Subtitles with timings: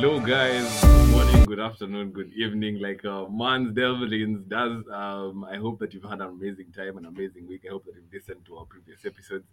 [0.00, 0.80] Hello, guys.
[0.80, 2.78] Good morning, good afternoon, good evening.
[2.78, 4.84] Like uh, Mans Devlins does.
[4.92, 7.62] Um, I hope that you've had an amazing time, an amazing week.
[7.66, 9.48] I hope that you've listened to our previous episodes.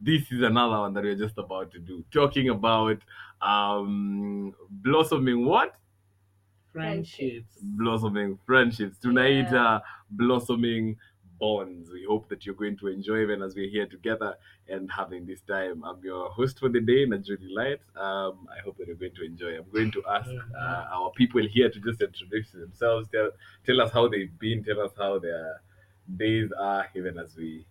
[0.00, 2.96] This is another one that we're just about to do, talking about
[3.42, 5.74] um, blossoming what?
[6.72, 7.58] friendships.
[7.60, 8.96] blossoming friendships.
[8.96, 9.62] Tonight, Yeah.
[9.66, 9.80] uh,
[10.12, 10.96] blossoming
[11.40, 11.90] bonds.
[11.90, 14.36] We hope that you're going to enjoy even as we're here together
[14.68, 15.82] and having this time.
[15.84, 17.80] I'm your host for the day, Najuri Light.
[17.96, 19.56] Um, I hope that you're going to enjoy.
[19.58, 23.30] I'm going to ask uh, our people here to just introduce themselves, tell,
[23.66, 25.62] tell us how they've been, tell us how their
[26.16, 27.66] days are, even as we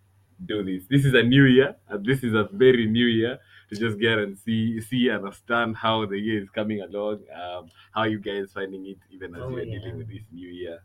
[0.45, 0.83] do this.
[0.89, 3.39] This is a new year, and this is a very new year
[3.70, 7.20] to just get and see, see, understand how the year is coming along.
[7.39, 9.80] Um, how you guys finding it, even as Oh, you're yeah.
[9.80, 10.80] dealing with this new year.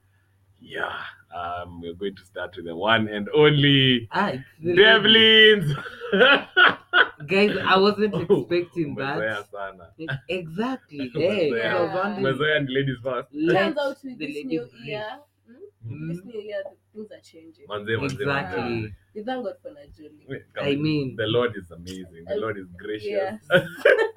[0.66, 0.92] Yeah,
[1.36, 4.32] um, we're going to start with the one and only Ah,
[4.64, 5.68] Devlins.
[7.26, 9.44] Guys, I wasn't expecting that.
[9.50, 9.90] sana.
[10.28, 11.10] Exactly.
[11.14, 11.66] Hey, Umezoea.
[11.70, 12.24] I was wondering.
[12.36, 13.28] Umezoea ladies first.
[13.32, 14.84] Let Turns out with the this lady new breathe.
[14.84, 15.06] year,
[15.46, 16.08] hmm, Mm.
[16.14, 16.62] this new year,
[16.94, 17.66] things are changing.
[17.68, 18.62] Manze, manze, Exactly.
[18.62, 18.94] manze.
[19.14, 20.28] We thank God for Najuli.
[20.28, 22.24] Wait, I mean- the Lord is amazing.
[22.26, 23.06] The Lord is gracious.
[23.06, 23.44] yes.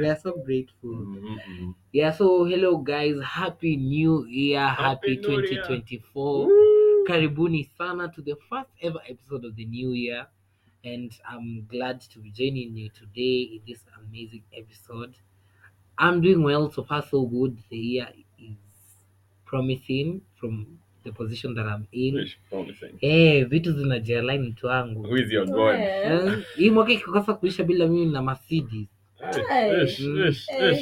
[0.00, 0.90] We are so grateful.
[0.94, 1.74] Mhm.
[1.92, 5.62] Yeah, so hello guys, happy new year, happy, Happy New Year.
[5.62, 6.48] 2024.
[7.06, 10.26] Karibuni sana to the first ever episode of the new year.
[10.84, 15.14] And I'm glad to be joining you today in this amazing episode.
[15.98, 17.56] I'm doing well so far, so good.
[17.70, 18.08] The year
[18.38, 18.56] is
[19.46, 20.66] promising from
[21.04, 22.26] the position that I'm in.
[23.00, 25.02] Eh, vitu zinajialign mtu wangu.
[25.02, 25.74] Who is your God?
[25.80, 28.86] Eh, hii mwaka ikikosa kuisha bila mimi na Mercedes.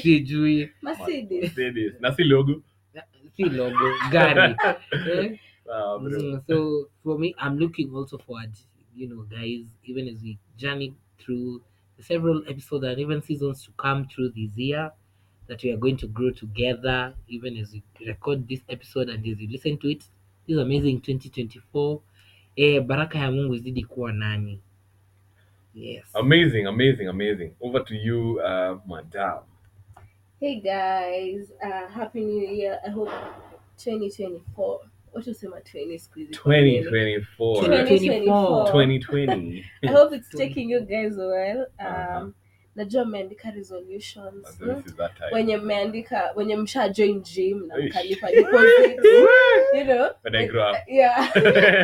[0.02, 1.42] Sijui Mercedes.
[1.42, 1.92] Mercedes.
[2.00, 2.62] Na si logo.
[3.36, 4.54] si logo gari.
[4.92, 5.38] Eh?
[5.70, 6.18] Ah, bro.
[6.20, 8.52] Mm, so for me, I'm looking also forward,
[8.94, 11.62] you know, guys, even as we journey through
[12.00, 14.90] several episodes and even seasons to come through this year,
[15.48, 19.38] that we are going to grow together, even as we record this episode and as
[19.40, 20.04] you listen to it.
[20.46, 22.00] This amazing 2024.
[22.56, 24.60] Eh, baraka ya Mungu izidi kuwa nani.
[25.74, 26.04] Yes.
[26.14, 27.54] Amazing, amazing, amazing.
[27.60, 29.40] Over to you, uh, madam.
[30.38, 32.78] Hey guys, uh, happy new year.
[32.86, 33.08] I hope
[33.78, 34.80] 2024.
[35.12, 36.28] What you say, my 20 squeeze?
[36.32, 37.62] 2024.
[37.62, 38.66] 2024.
[38.66, 39.64] 2020.
[39.84, 41.66] I hope it's taking you guys well.
[41.78, 42.18] Uh-huh.
[42.18, 42.34] Um,
[42.76, 44.60] najua mmeandika resolutions
[45.32, 48.98] wenye mmeandika wenye msha join gym na mkalipa deposit
[49.78, 50.76] you know When I grow up.
[50.86, 51.32] yeah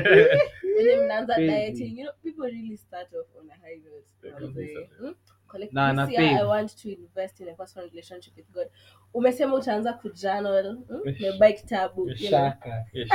[0.78, 4.74] wenye mnaanza dieting you know people really start off on a high note Yeah, manze.
[4.74, 5.14] kabisa.
[5.48, 6.22] Collect- Na- na year.
[6.40, 8.66] I want to invest in a personal relationship with God
[9.14, 11.52] umesema utaanza kujournal hmm?
[11.56, 12.14] Kitabu.
[12.16, 12.84] Shaka.
[12.92, 13.08] Ish.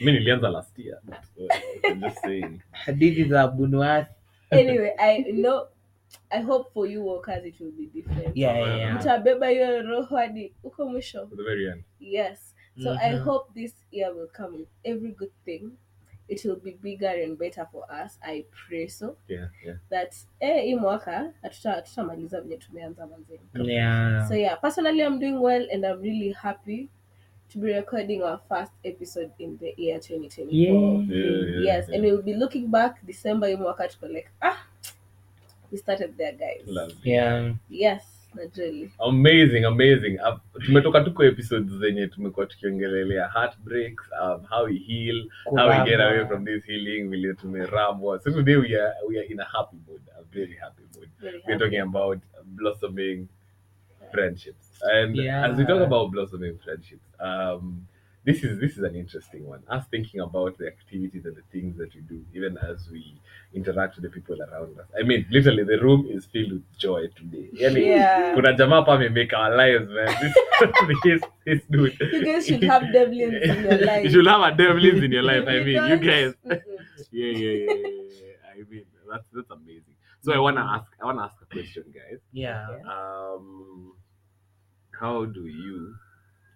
[0.00, 0.98] nilianza last year.
[1.02, 2.60] but, uh, just saying.
[2.70, 4.10] Hadithi za Bunuasi.
[4.50, 5.66] anyway I know
[6.30, 8.96] I hope for you workers it will be different Yeah, yeah, yeah.
[9.00, 11.82] mtabeba hiyo roho hadi huko mwisho For the very end.
[12.00, 12.54] Yes.
[12.82, 13.24] So I Mhm.
[13.24, 15.70] hope this year will come with every good thing.
[16.28, 18.18] It will be bigger and better for us.
[18.22, 19.16] I pray so.
[19.28, 19.76] Yeah, yeah.
[19.90, 23.72] That eh, hii mwaka hatuta- hatutamaliza venye tumeanza manzeni.
[23.72, 24.28] Yeah.
[24.28, 26.88] So yeah, personally I'm doing well and I'm really happy
[27.52, 30.54] to be recording our first episode in the year 2024.
[30.54, 31.08] Yeah.
[31.08, 31.94] Yeah, yeah, yes, yeah.
[32.00, 34.56] and we'll be looking back December hii mwaka tuko like ah
[35.72, 36.60] we started there guys.
[36.66, 37.10] Lovely.
[37.12, 37.54] Yeah.
[37.70, 38.02] Yes,
[38.34, 38.90] naturally.
[39.00, 45.68] amazing amazing Uh, tumetoka tuko episodes zenye tumekuwa tukiongelelea heartbreaks um, how we heal how
[45.68, 49.40] we get away from this healing vile tumerabwa so today we are, we are in
[49.40, 51.64] a happy mood a very happy mood Very we're happy.
[51.64, 53.26] talking about blossoming
[54.12, 55.44] friendships and Yeah.
[55.50, 57.86] as we talk about blossoming friendships um
[58.24, 61.76] this is this is an interesting one us thinking about the activities and the things
[61.80, 63.02] that we do even as we
[63.54, 67.02] interact with the people around us i mean literally the room is filled with joy
[67.20, 68.34] today yani Yeah.
[68.34, 70.34] kuna jamaa hapa amemake our lives man this,
[71.04, 74.04] this, this dude You guys should have devlins in your life.
[74.04, 76.32] you should have a devlins in your life i mean you guys
[77.12, 78.54] yeah, yeah, yeah, yeah, yeah.
[78.54, 79.96] I mean, that's that's amazing.
[80.24, 82.20] So I wanna ask, I wanna ask a question, guys.
[82.32, 82.66] Yeah.
[82.94, 83.46] Um,
[85.00, 85.94] how do you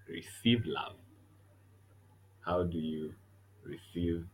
[0.09, 0.97] receive love?
[2.46, 3.12] How do you
[3.64, 4.25] receive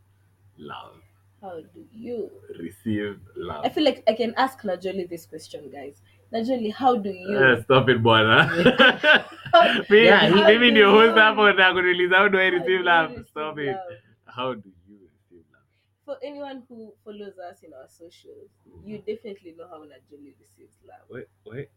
[0.58, 0.96] love?
[1.40, 2.30] How do you?
[2.60, 3.64] Receive love.
[3.64, 6.00] I feel like I can ask Najoli this question, guys.
[6.32, 7.36] Najoli, how do you?
[7.38, 8.46] Eh, stop it, bwana.
[9.90, 12.50] Mi- Yeah, he- mimi ndio How do host you- hapo na kuuliza how do I
[12.50, 13.10] receive you love?
[13.10, 13.66] receive Stop it.
[13.66, 13.98] love?
[14.26, 15.66] How do you receive love?
[16.04, 18.50] For anyone who follows us in our socials,
[18.86, 21.04] you definitely know how Najoli receives love.
[21.10, 21.68] Wait, wait.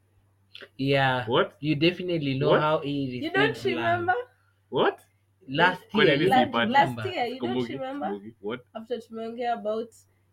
[0.77, 1.25] Yeah.
[1.27, 1.55] What?
[1.59, 2.61] You definitely know What?
[2.61, 3.23] how he receives love.
[3.23, 3.91] You don't received love.
[3.99, 4.13] remember?
[4.69, 4.99] What?
[5.47, 8.07] Last Kwani year, Last- last year, you don't Kumbuki, remember?
[8.09, 8.33] kumbuki.
[8.41, 8.59] What?
[8.73, 9.89] After tumeongea about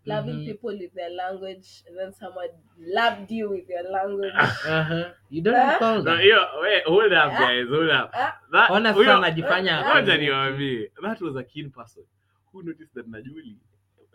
[0.06, 0.46] loving Mhm.
[0.46, 2.48] people with their language, and then someone
[2.78, 4.34] loved you with your language.
[4.34, 5.04] Uh-huh.
[5.30, 5.72] You don't Ah.
[5.72, 6.20] recall No, that?
[6.20, 7.38] hiyo wait, hold up Ah.
[7.38, 8.10] guys, hold up.
[8.14, 8.32] Ah.
[8.52, 9.80] That Ona huyo- sasa anajifanya.
[9.80, 10.18] Ngoja hakumbuki.
[10.18, 12.04] niwaambie, that was a keen person
[12.52, 13.56] who noticed that Najuli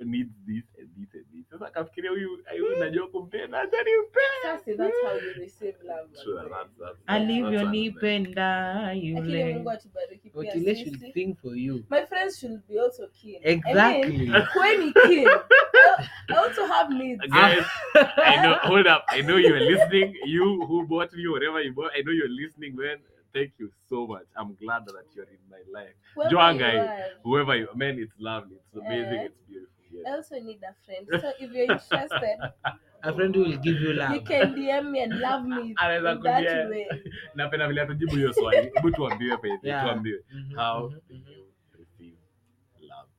[0.05, 1.49] needs this and this and this.
[1.49, 4.19] Sasa akafikiria huyu huyu najua kumpenda, acha nimpe.
[4.43, 6.09] Sasa, that's how you receive love.
[6.23, 6.49] True, manze.
[6.49, 11.11] that's- that's- that's- alivyonipenda Lakini yule Mungu atubariki pia otile should sisi.
[11.13, 13.35] sing for you My friends should be also keen.
[13.43, 17.21] I exactly mean, when keen, I I also have needs.
[17.27, 17.65] Guys,
[18.25, 18.55] I know.
[18.63, 19.03] Hold up.
[19.07, 20.15] I know you're listening.
[20.25, 21.91] You who bought me whatever you bought.
[21.95, 22.97] I know you're listening, man.
[23.33, 24.25] Thank you so much.
[24.35, 25.93] I'm glad that you're in my life.
[26.15, 27.03] Whoever Joanga, you are.
[27.23, 28.55] Whoever you, man, it's lovely.
[28.55, 29.19] It's amazing.
[29.19, 29.25] Eh.
[29.25, 29.76] It's beautiful.
[30.07, 31.07] I also need a friend.
[31.21, 32.37] So if you're interested,
[33.03, 34.13] a friend who will give you love.
[34.15, 36.87] you can DM me and love me in that kudia- way.
[37.35, 38.71] Napenda vile atujibu hiyo swali.
[38.73, 39.59] Hebu tuambiwe pale.
[39.63, 39.83] Yeah.
[39.83, 40.23] Tuambiwe.
[40.33, 41.29] Mhm, How mhm, do mhm.
[41.31, 41.45] you
[41.79, 42.17] receive
[42.79, 43.09] love?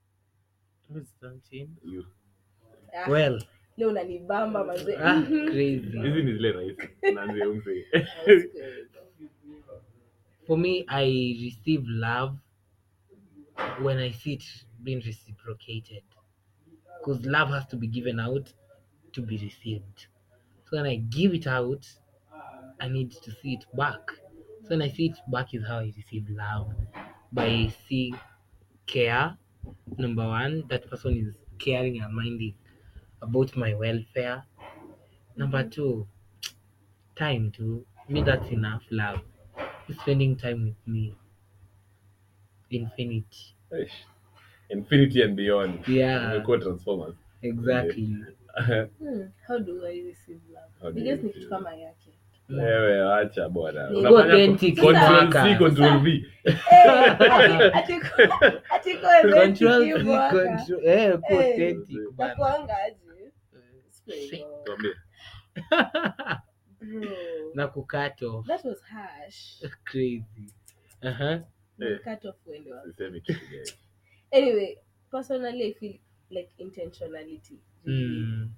[0.90, 1.68] Who's dancing?
[1.84, 2.04] You.
[2.94, 3.42] Ah, well
[3.76, 4.96] leo unanibamba mazee.
[4.96, 5.46] ah, Mhm.
[5.50, 6.88] crazy Hizi ni zile rahisi.
[7.14, 7.86] Naanzia umse.
[7.92, 8.88] That's good.
[10.46, 11.04] for me i
[11.44, 12.36] receive love
[13.82, 14.44] when i see it
[14.78, 16.02] being reciprocated
[16.98, 18.52] because love has to be given out
[19.12, 20.06] to be received.
[20.66, 21.84] So when i give it out
[22.80, 24.10] i need to see it back.
[24.62, 26.72] So when i see it back is how i receive love.
[27.32, 28.18] By seeing
[28.86, 29.38] care
[29.98, 32.54] number one that person is caring and minding
[33.22, 34.44] about my welfare.
[35.36, 36.08] Number two
[37.16, 39.20] time to me that's enough love.
[40.00, 41.18] Spending time with me
[42.70, 43.54] infinity.
[44.68, 45.88] Infinity and beyond.
[45.88, 47.14] yeah Umekuwa Transformers.
[47.42, 48.16] exactly
[48.98, 50.66] Hmm, How do I receive love?
[50.82, 52.10] How do I you guess ni receive kitu kama yake.
[52.48, 53.90] Wewe acha bwana.
[53.90, 55.44] Ni Unafanya authentic control mpaka.
[55.44, 56.08] C, control V.
[56.44, 56.56] Eh,
[57.74, 60.56] ati- ati- ati kwa authentic control hivyo C, haka.
[60.56, 61.50] control eh kuwa Eh.
[61.52, 63.32] authentic bana Nakuanga aje?
[63.90, 64.62] Sikuwa hivyo.
[64.64, 64.94] Tuambie.
[66.80, 67.10] Bro,
[67.54, 69.62] na kukat off that was harsh.
[69.84, 70.24] crazy
[71.02, 71.40] uh-huh.
[71.80, 71.98] Eh.
[72.04, 72.84] Cut off when was.
[72.86, 73.78] Sisemi kitu guys.
[74.32, 74.78] Anyway,
[75.10, 75.98] personally, I feel
[76.30, 77.58] like intentionality.
[77.86, 78.50] mm.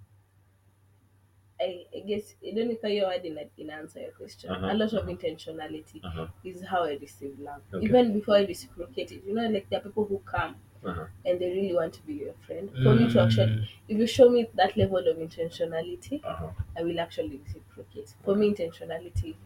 [1.60, 4.50] I, I guess I don't know if your word in, in answer your question.
[4.50, 5.12] Uh-huh, A lot of uh-huh.
[5.14, 6.26] intentionality Uh-huh.
[6.42, 7.60] is how I receive love.
[7.72, 7.84] Okay.
[7.84, 11.06] Even before I reciprocate it, you know, like there are people who come Uh-huh.
[11.26, 12.70] and they really want to be your friend.
[12.82, 13.68] For me to actually, Mm.
[13.88, 16.50] if you show me that level of intentionality, Uh-huh.
[16.78, 18.14] I will actually reciprocate.
[18.24, 19.36] For me, intentionality.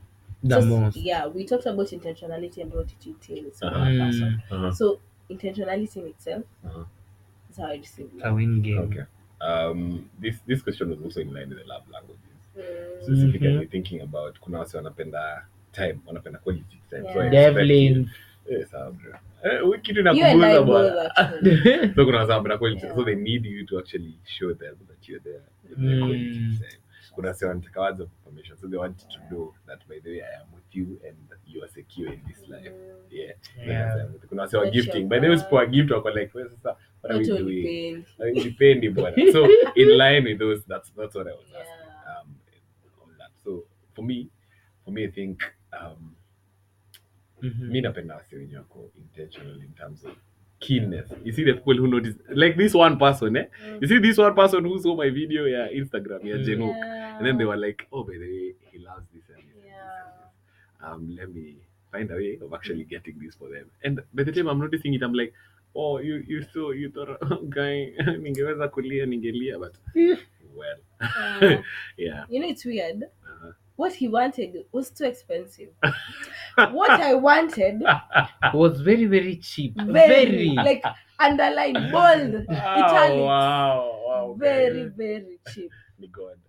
[0.42, 4.42] the just- most Yeah, we talked about intentionality and what it entails for a person.
[4.50, 4.70] Uh-huh.
[4.70, 6.84] So intentionality in itself Uh-huh.
[7.50, 9.04] is how I receive a win game Okay.
[9.40, 12.20] Um, this this question was also in line with the love languages.
[12.56, 15.42] Mm, Specifically thinking about kuna wase wanapenda
[15.72, 17.02] time, wanapenda quality time.
[17.12, 17.30] So Yeah.
[17.30, 18.10] So devlin
[18.50, 19.18] Yes, Eh.
[19.44, 21.10] Eh, kitu inakuguza bwana.
[21.96, 22.86] So kuna wanapenda quality.
[22.86, 22.96] Yeah.
[22.96, 25.42] So they need you to actually show them that you're there.
[25.76, 25.90] Mm.
[25.90, 26.80] the quality time.
[27.14, 28.08] Kuna wase wanataka.
[28.60, 31.62] So they want to know that by the way I am with you and you
[31.64, 32.72] are secure in this life.
[32.72, 33.32] Mm, Yeah.
[33.66, 34.08] Yeah.
[34.28, 35.08] Kuna wase wa gifting.
[35.08, 35.42] By the way, vibe.
[35.42, 37.64] usipowa gift wako like, wewe sasa what are we doing?
[38.18, 38.34] pain.
[38.34, 39.32] Nipendi bwana.
[39.32, 41.86] So in line with those, that's that's what I was asking.
[41.86, 42.20] Yeah.
[42.20, 42.36] Um,
[43.02, 43.30] on that.
[43.44, 43.64] So
[43.94, 44.28] for me,
[44.84, 46.14] for me, I think um,
[47.42, 47.68] Mhm.
[47.70, 50.12] mi napenda wase wenye wako intentional in terms of
[50.66, 51.10] keenness.
[51.24, 53.46] You see the people who notice, like this one person, eh?
[53.80, 56.46] You see this one person who saw my video, yeah, Instagram, yeah, Mm.
[56.48, 57.16] Jeno, Yeah.
[57.18, 59.64] and then they were like, oh, by the way, he loves this and this.
[59.72, 60.88] Yeah.
[60.90, 61.56] Um, let me
[61.92, 63.66] find a way of actually getting this for them.
[63.84, 65.32] And by the time I'm noticing it, I'm like,
[65.76, 67.18] oh, you you so you thought,
[67.58, 67.74] guy,
[68.24, 69.74] ningeweza kulia, ningelia, but
[70.60, 70.78] well,
[71.96, 72.24] yeah.
[72.30, 73.04] you know, it's weird.
[73.76, 75.70] What he wanted was too expensive.
[76.70, 77.82] what I wanted,
[78.52, 80.82] was very very cheap very, very like
[81.18, 85.72] underline bold, oh, italics, Oh, wow, wow, very, very cheap.
[85.98, 86.40] Me God.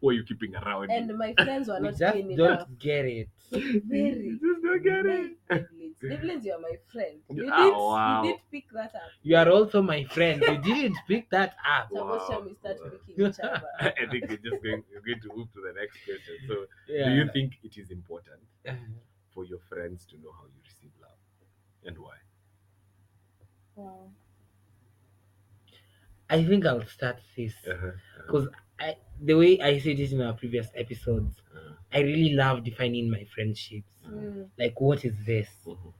[0.00, 0.90] what are you keeping around?
[0.90, 2.68] And my friends were not just don't enough.
[2.78, 3.28] get it
[3.88, 4.38] Very.
[4.40, 5.36] Just don't get it.
[6.02, 6.20] Devlins.
[6.20, 7.22] Devlins, you are my friend.
[7.30, 8.22] You Oh, did, wow.
[8.24, 9.10] you did pick that up.
[9.22, 12.18] you are also my friend you didn't pick that up So Wow.
[12.18, 13.68] shall we start picking each other?
[13.80, 16.38] I think we're just going, we're going to move to the next question.
[16.46, 17.04] So, yeah.
[17.04, 18.40] do you think it is important
[19.34, 21.18] for your friends to know how you receive love
[21.84, 22.16] and why?
[23.76, 24.10] Wow.
[26.28, 27.92] i think i'll start this Uh-huh.
[28.26, 28.48] because
[28.80, 31.42] I, the way i said it in our previous episodes
[31.92, 34.48] i really love defining my friendships Mm.
[34.56, 35.92] like what is this Mhm.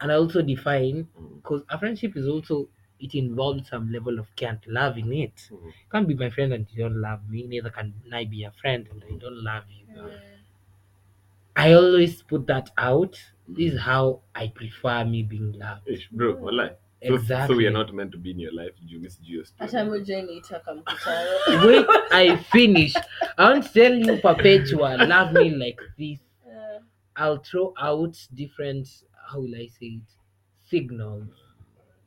[0.00, 1.08] and i also define
[1.38, 2.68] because a friendship is also
[3.00, 5.66] it involves some level of care and love in it Mhm.
[5.66, 8.52] you can't be my friend and you don't love me neither can i be a
[8.52, 10.10] friend and i don't love you Mm.
[11.56, 13.14] i always put that out
[13.48, 16.68] this is how i prefer me being loved Ish, bro, walai.
[16.70, 18.72] So, exactly so we are not meant to be in your life.
[18.80, 21.28] You miss you hata moja inaitaka mkutano.
[21.66, 22.94] Wait i finish
[23.36, 26.20] i want to tell you perpetua love me like this.
[26.46, 26.80] Uh,
[27.16, 28.88] i'll throw out different
[29.30, 30.08] how will i say it
[30.70, 31.28] signals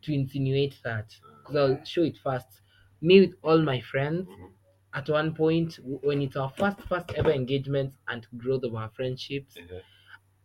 [0.02, 1.16] to insinuate that.
[1.40, 2.62] Because i'll show it first.
[3.02, 4.50] Me with all my friends Mhm.
[4.94, 9.58] at one point when it's our first first ever engagement and growth of our friendships
[9.58, 9.80] Uh-huh.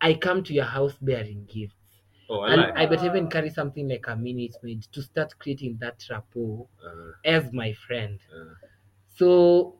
[0.00, 1.76] i come to your house bearing gifts
[2.28, 2.92] Oh, I and like.
[3.00, 7.52] i even carry something like a minute maid to start creating that rapport Uh, as
[7.52, 8.54] my friend uh,
[9.14, 9.76] so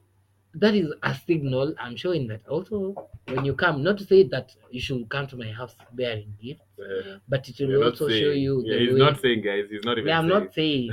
[0.54, 2.94] that is a signal i'm showing that also
[3.28, 6.62] when you come not to say that you should come to my house bearing gifts
[6.80, 9.64] uh, but it will also saying- show you Yeah, the he's way not saying, guys.
[9.70, 10.08] He's not even.
[10.08, 10.40] yeah, i'm saying.
[10.44, 10.90] not saying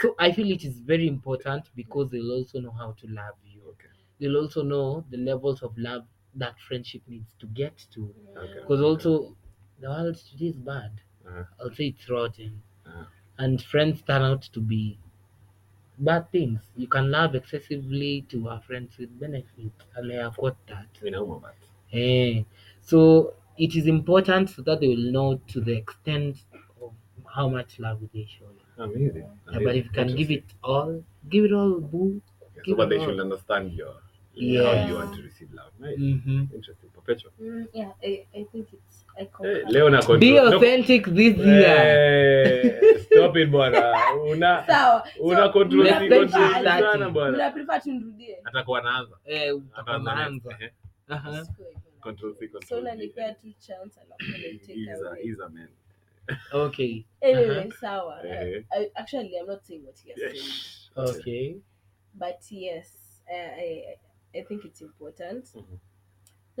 [0.00, 3.60] so i feel it is very important because they'll also know how to love you
[3.72, 3.88] Okay.
[4.18, 6.04] they'll also know the levels of love
[6.34, 8.60] that friendship needs to get to Okay.
[8.60, 9.36] because also
[9.82, 11.44] world today is bad Uh-huh.
[11.60, 13.04] i'll say it's rotten Uh-huh.
[13.38, 14.98] and friends turn out to be
[16.06, 20.56] bad things you can love excessively to our friends with benefit and i have got
[20.66, 21.54] that We know about.
[21.92, 22.42] Eh,
[22.80, 26.44] so it is important so that they will know to the extent
[26.80, 26.92] of
[27.36, 28.66] how much love they show you.
[28.78, 29.28] Amazing.
[29.52, 32.22] Yeah, but if you can give it all, give it all, boo.
[32.38, 33.06] so give but it they all.
[33.06, 33.94] should understand your
[34.64, 35.72] how you want to receive love.
[35.78, 35.98] Nice.
[35.98, 36.90] hmm Interesting.
[36.90, 37.30] Perpetua.
[37.40, 38.99] mm, yeah, I, I think it's I Hey, concur.
[39.68, 40.18] Leo na control.
[40.20, 42.80] Be authentic this year.
[43.06, 43.92] Stop it bwana.
[44.30, 45.04] Una Sawa.
[45.20, 46.28] una control mna control
[46.64, 47.36] sana bwana.
[47.36, 49.16] mna prefer tunirudie Atakuwa anaanza.
[49.26, 50.70] Eh.
[51.08, 51.46] Aha.
[52.00, 55.22] Control C, control unanipea tu chance alafu I take away.
[55.22, 55.68] he's a man.
[56.52, 57.04] Okay.
[57.20, 58.20] anyway sawa.
[58.24, 60.90] I, actually i'm not saying what you're saying Yes.
[60.96, 61.56] Okay.
[62.14, 62.88] but yes
[63.28, 65.78] I, I i think it's important Mhm.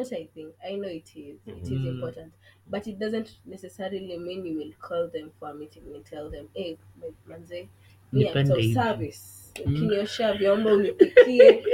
[0.00, 0.54] Not i think.
[0.70, 1.36] I know it is.
[1.46, 1.86] It is Mhm.
[1.88, 2.32] important.
[2.70, 6.48] But it doesn't necessarily mean you will call them for a meeting and tell them
[6.54, 7.68] hey my manze
[8.12, 9.52] me act of service.
[9.56, 9.74] Mm.
[9.74, 11.64] ukiniosha vyombo unipikie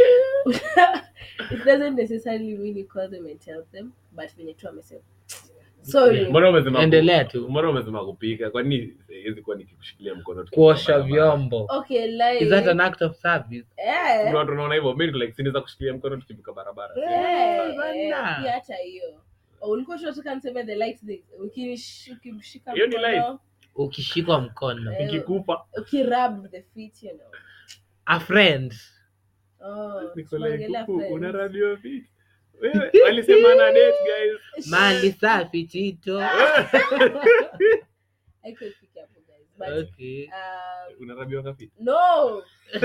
[1.50, 5.00] it doesn't necessarily mean you call them and tell them but venye tu amesema
[5.86, 7.48] sorry Mbona umesema Endelea tu.
[7.48, 8.50] Mbona umesema kupika?
[8.50, 11.66] Kwani siwezi kuwa nikikushikilia mkono tukipita Kuosha vyombo.
[11.70, 13.66] okay like Is that an act of service?
[13.76, 16.94] eh Kuna watu wanaona hivyo, mimi like sinaweza kushikilia mkono tukivuka barabara.
[16.96, 18.38] Eh, bana.
[18.42, 19.04] pia hata hiyo
[19.60, 21.22] Oh, ulikuwa tunataka niseme the light thing.
[21.40, 23.18] Ukinish- ukimshika Hiyo ni light.
[23.20, 23.40] mkono
[23.74, 24.92] Ukishikwa mkono.
[24.92, 27.26] Eh, Nikikupa ukirub the feet you know
[28.06, 28.74] A friend.
[29.60, 31.14] oh niko like tunaongelea huku friends.
[31.16, 32.06] una radio vipi?
[32.60, 34.66] Wewe walisema na date guys.
[34.68, 36.18] Mali safi Tito.
[38.42, 39.12] Haikuifika hapo
[39.58, 40.26] but Okay.
[40.26, 41.70] um, Unarabiwa ngapi?
[41.80, 42.42] no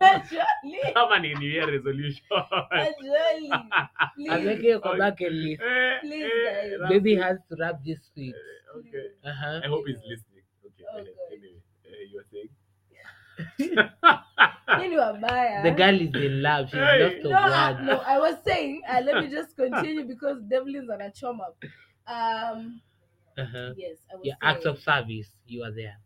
[0.00, 2.22] actually Kama ni new year resolution.
[2.70, 3.50] actually
[4.30, 5.62] Aweke please kwa bucket list.
[5.62, 6.88] Eh, Please, eh, guys.
[6.88, 8.34] Baby has to rub this feet.
[8.76, 9.06] Okay.
[9.24, 9.60] Uh-huh.
[9.64, 10.44] I hope he's listening.
[10.66, 10.84] Okay.
[10.92, 11.16] Oh, anyway,
[11.84, 11.92] God.
[11.92, 12.50] eh, you are saying?
[14.76, 16.70] Nini wabaya The girl is in love.
[16.70, 20.90] She's lost no, I, no, I was saying, uh, let me just continue because Devlin's
[20.90, 21.52] on a choma.
[22.06, 22.82] Um,
[23.38, 23.74] Uh-huh.
[23.74, 25.36] yes, I was Your saying, acts of service.
[25.46, 25.98] You are there.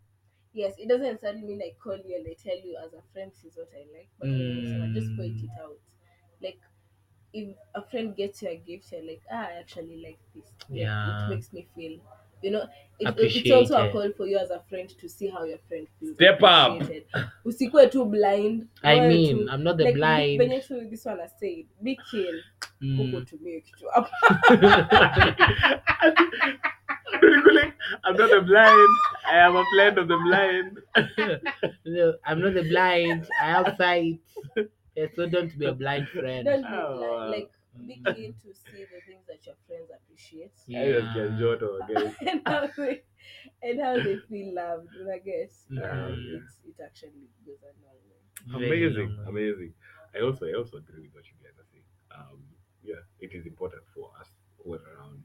[0.52, 3.30] yes, it doesn't necessarily mean I call you and I tell you as a friend
[3.32, 4.82] this is what I like, but Mm.
[4.84, 5.78] I just point it out.
[6.40, 6.60] Like,
[7.32, 10.54] if a friend gets you a gift, you're like, ah, I actually like this.
[10.68, 11.26] Yeah.
[11.26, 12.00] it makes me feel,
[12.42, 12.64] you know,
[12.98, 15.86] it, it's also a call for you as a friend to see how your friend
[15.98, 16.14] feels.
[16.16, 16.80] Step up.
[17.46, 18.68] Usikue too blind.
[18.84, 20.40] I mean, tu- I'm not the like, blind.
[20.40, 22.40] venye tu this one has said, be keen.
[22.82, 23.26] Huko Mm.
[23.28, 24.10] tumie kitu hapa.
[28.04, 28.88] I'm not a blind.
[29.26, 30.78] I am a friend of the blind.
[31.86, 33.26] No, I'm not the blind.
[33.40, 34.20] I have sight.
[34.96, 36.44] Yeah, so don't be a blind friend.
[36.46, 37.10] Don't be Oh, blind.
[37.10, 37.30] wow.
[37.30, 37.50] Like,
[37.86, 40.52] be keen to see the things that your friends appreciate.
[40.68, 42.14] I just get joto, guys.
[42.28, 43.02] and how they
[43.62, 44.88] and how they feel loved.
[44.98, 46.42] And I guess um, Mm.
[46.42, 48.66] it's, it actually goes a long way.
[48.66, 49.26] Amazing long.
[49.28, 49.72] amazing
[50.16, 51.84] i also i also agree with what you guys are saying
[52.16, 52.38] um
[52.82, 54.28] yeah it is important for us
[54.64, 55.22] all around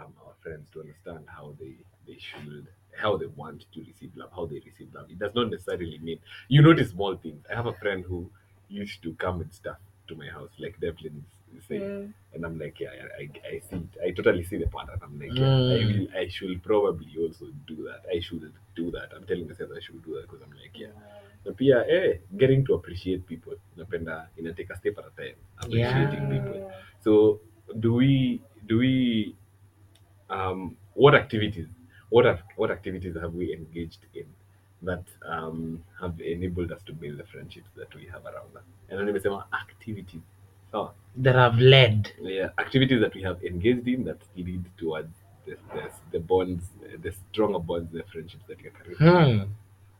[0.00, 1.74] um, our friends to understand how they
[2.06, 5.50] they should how they want to receive love how they receive love it does not
[5.50, 8.28] necessarily mean you notice small things i have a friend who
[8.68, 11.24] used to come and stuff to my house like devlin
[11.58, 12.12] is saying Mm.
[12.34, 13.92] and i'm like yeah i, I, I see it.
[14.06, 14.98] i totally see the pattern.
[15.02, 15.86] I'm like yeah, I, Mm.
[15.88, 18.02] will, I should probably also do that.
[18.14, 19.08] I should do that.
[19.16, 20.94] I'm telling myself i should do that because i'm like yeah.
[21.44, 23.54] Na pia eh, getting to appreciate people.
[23.78, 26.34] Napenda ina take a step at a time appreciating Yeah.
[26.34, 26.60] people.
[27.04, 27.40] So
[27.84, 28.94] do we do we
[30.30, 31.66] um what activities
[32.10, 34.26] what have, what activities have we engaged in
[34.82, 38.64] that um have enabled us to build the friendships that we have around us?
[38.88, 40.22] And then nimesema activities
[40.72, 40.90] so
[41.22, 42.12] That have led.
[42.22, 45.14] yeah activities that we have engaged in that lead towards
[45.46, 45.82] the, the,
[46.12, 46.64] the bonds,
[47.02, 49.38] the stronger bonds, the friendships that you're carrying.
[49.38, 49.50] Hmm.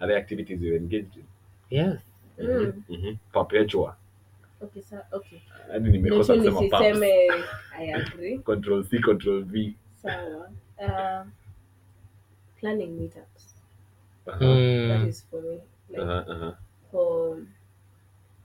[0.00, 1.24] Are there activities you're engaged in?
[1.70, 1.98] Yes.
[2.38, 2.82] Mm.
[2.90, 3.18] Mhm.
[3.32, 3.96] Perpetua.
[4.62, 5.02] Okay, sir.
[5.12, 5.40] okay.
[5.72, 6.84] Hadi nimekosa Ndio tu kusema paps.
[6.86, 7.44] nisiseme
[7.80, 8.38] I agree.
[8.44, 9.74] Control C, control V.
[10.02, 10.50] Sawa.
[10.78, 11.26] Uh,
[12.60, 13.44] planning meetups.
[14.26, 14.38] Uh-huh.
[14.38, 15.12] That Hmm.
[15.30, 15.60] for me.
[15.88, 16.54] Like Uh-huh, uh-huh.
[16.90, 17.36] for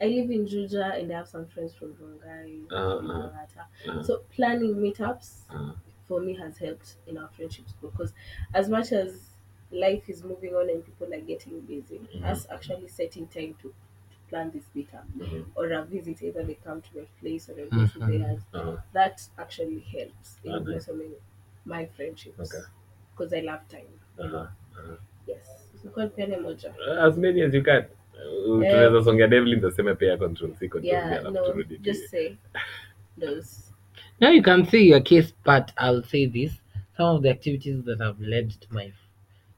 [0.01, 3.65] I live in Juja and I have some friends from Rongai, Uh, from uh, Langata.
[3.87, 4.03] uh-huh.
[4.03, 5.73] So planning meetups Uh-huh.
[6.07, 8.13] for me has helped in our friendships because
[8.53, 9.29] as much as
[9.71, 12.23] life is moving on and people are getting busy, Mhm.
[12.25, 15.45] us actually setting time to, to plan this meetup Mhm.
[15.55, 18.19] or a visit, either they come to my place or I go to Mhm.
[18.19, 18.77] theirs, Uh-huh.
[18.93, 20.63] that actually helps in Okay.
[20.71, 21.15] blossoming
[21.63, 22.39] my friendships.
[22.53, 22.65] Okay.
[23.11, 23.99] Because I love time.
[24.17, 24.25] know.
[24.25, 24.95] Uh-huh.
[25.27, 25.67] Yes.
[25.81, 26.73] So called Pene Moja.
[27.07, 28.71] as many as you can Uh, Eh.
[28.71, 32.35] tunaweza songea devlin tuseme pia control c control v alafu no, turudi just say
[33.19, 33.73] those.
[34.19, 36.51] Now you can see your case, but I'll say this:
[36.97, 38.91] some of the activities that have led to my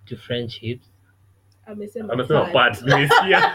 [0.06, 0.86] to friendships.
[1.66, 2.82] Amesema amesema part.
[2.82, 3.40] nimesikia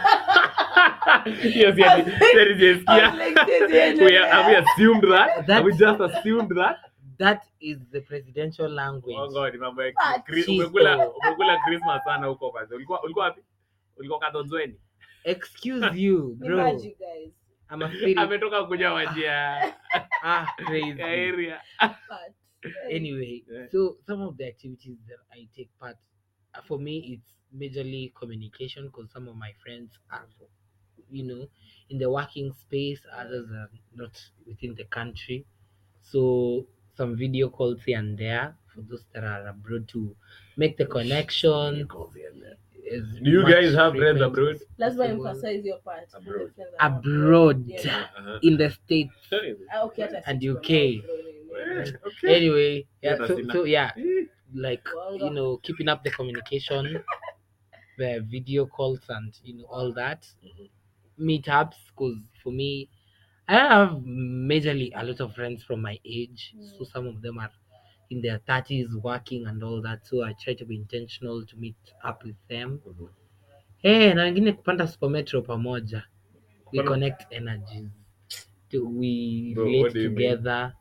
[1.43, 2.77] yes, yes, ati- siati yes.
[2.77, 6.77] Is We are- have we assumed that That- have we just assumed that
[7.17, 9.17] That is the presidential language.
[9.19, 9.93] oh god mambo ya
[10.47, 12.73] umekula umekula christmas sana huko basi.
[12.73, 13.41] ulikuwa ulikuwa wapi
[13.97, 14.75] ulikuwa kadozweni
[15.25, 16.57] Excuse you, bro.
[16.57, 17.31] maji, guys.
[17.69, 18.17] I'm a spirit.
[18.17, 19.73] ametoka kuja wajia
[20.23, 21.01] ah, crazy.
[21.01, 22.33] area Part.
[22.91, 25.95] Anyway, so some of the activities that I take part,
[26.53, 30.27] uh, for me, it's majorly communication because some of my friends are,
[31.09, 31.47] you know,
[31.89, 34.11] in the working space, others are not
[34.45, 35.45] within the country.
[36.01, 36.65] So
[36.97, 40.15] some video calls here and there for those that are abroad to
[40.57, 41.87] make the connection.
[42.91, 44.55] As Do you guys have friends frequent abroad?
[44.55, 45.27] as Lazima possible.
[45.27, 46.07] emphasize your part.
[46.13, 46.51] Abroad.
[46.57, 47.63] The Abroad.
[47.67, 48.05] Yeah.
[48.17, 48.39] Uh-huh.
[48.41, 49.13] in the states.
[49.73, 50.63] Ah, okay, And UK.
[50.63, 52.35] tuko okay.
[52.35, 53.15] Anyway, yeah.
[53.19, 53.91] Yeah, So, so yeah,
[54.53, 55.19] like Wanga.
[55.25, 57.03] you know, keeping up the communication,
[57.97, 60.25] the video calls, and you know all that.
[60.45, 60.69] Mhm.
[61.19, 62.89] Meetups, because for me,
[63.47, 63.89] I have
[64.51, 66.53] majorly a lot of friends from my age.
[66.77, 67.51] So some of them are
[68.09, 70.05] in their thirties, working and all that.
[70.07, 72.81] So I try to be intentional to meet up with them.
[72.87, 73.09] Mhm.
[73.77, 76.03] Hey, na wengine kupanda super metro pamoja.
[76.71, 77.89] We Kupanda- connect energies.
[78.71, 80.15] To, we Bro, relate what do you mean?
[80.17, 80.73] together.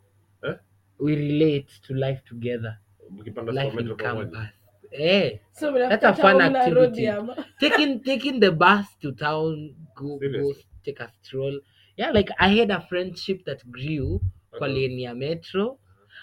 [0.44, 0.54] Eh?
[0.98, 2.78] We relate to life together.
[3.10, 4.30] Mkipanda Life Supermetro in pamoja.
[4.30, 4.48] campus.
[4.90, 7.06] Hey, So That's a fun activity.
[7.60, 11.60] taking taking the bus to town, go go take a stroll.
[11.96, 14.74] Yeah, like I had a friendship that grew kwa Uh-huh.
[14.78, 15.78] lane ya metro,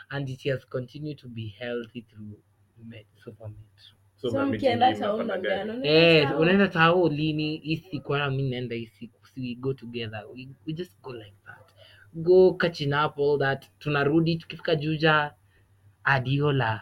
[0.10, 2.38] and it has continued to be healthy through
[2.86, 3.96] met, super metro.
[4.18, 8.12] So So mna meeting mkienda hii town mnapanda Eh, "Unaenda unaenda tao lini hii siku
[8.12, 11.72] wala mi naenda hii siku we go together we, we just go like that.
[12.13, 15.34] Go catching up all that tunarudi tukifika juja
[16.04, 16.82] adiola.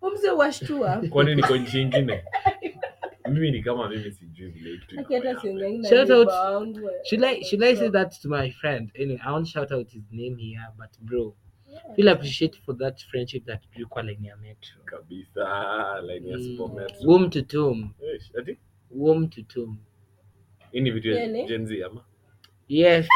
[0.00, 0.96] Town?" Umse washtua.
[1.10, 2.24] kwani niko nchi ingine
[3.32, 6.26] mimi ni kama mimi sijui vile hii kitu Aki hata inakuwa siongei na Shout out-
[6.26, 8.90] neighbor wangu, we- should I should I say that to my friend?
[8.96, 11.34] Anyway I won't shout out his name here but bro
[11.96, 14.76] feel appreciate for that friendship that grew kwa line ya metro.
[14.84, 16.96] Kabisa line ya Mm, Supermetro.
[17.10, 17.90] womb to tomb.
[18.02, 18.58] Eh, ati?
[18.90, 19.76] Womb to tomb.
[20.72, 21.44] Hii ni vitu ya Yani?
[21.46, 22.04] Gen Z ama?
[22.68, 23.08] Yes.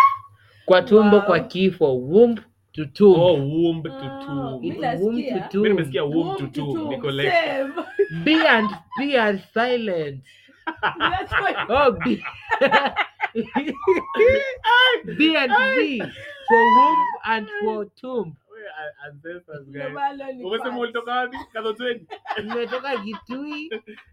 [0.65, 1.27] Kwa tumbo Wow.
[1.27, 2.39] kwa kifo womb
[2.73, 3.21] to tomb.
[3.21, 3.91] Oh womb to
[4.27, 4.61] tomb.
[4.61, 4.81] Mimi womb
[5.17, 5.41] nasikia.
[5.41, 5.63] to tomb.
[5.63, 7.73] Mimi nimesikia womb Womb to to tomb tomb, niko like same.
[8.25, 10.25] be and be and silent.
[10.99, 12.23] That's why- Oh, B.
[15.19, 15.99] B and B
[16.49, 18.37] for womb and for tomb.
[18.83, 20.81] Wewe, a- ancestors guys maana ni umesema part.
[20.83, 22.07] ulitoka wapi kadozweni
[22.45, 23.71] Nimetoka Kitui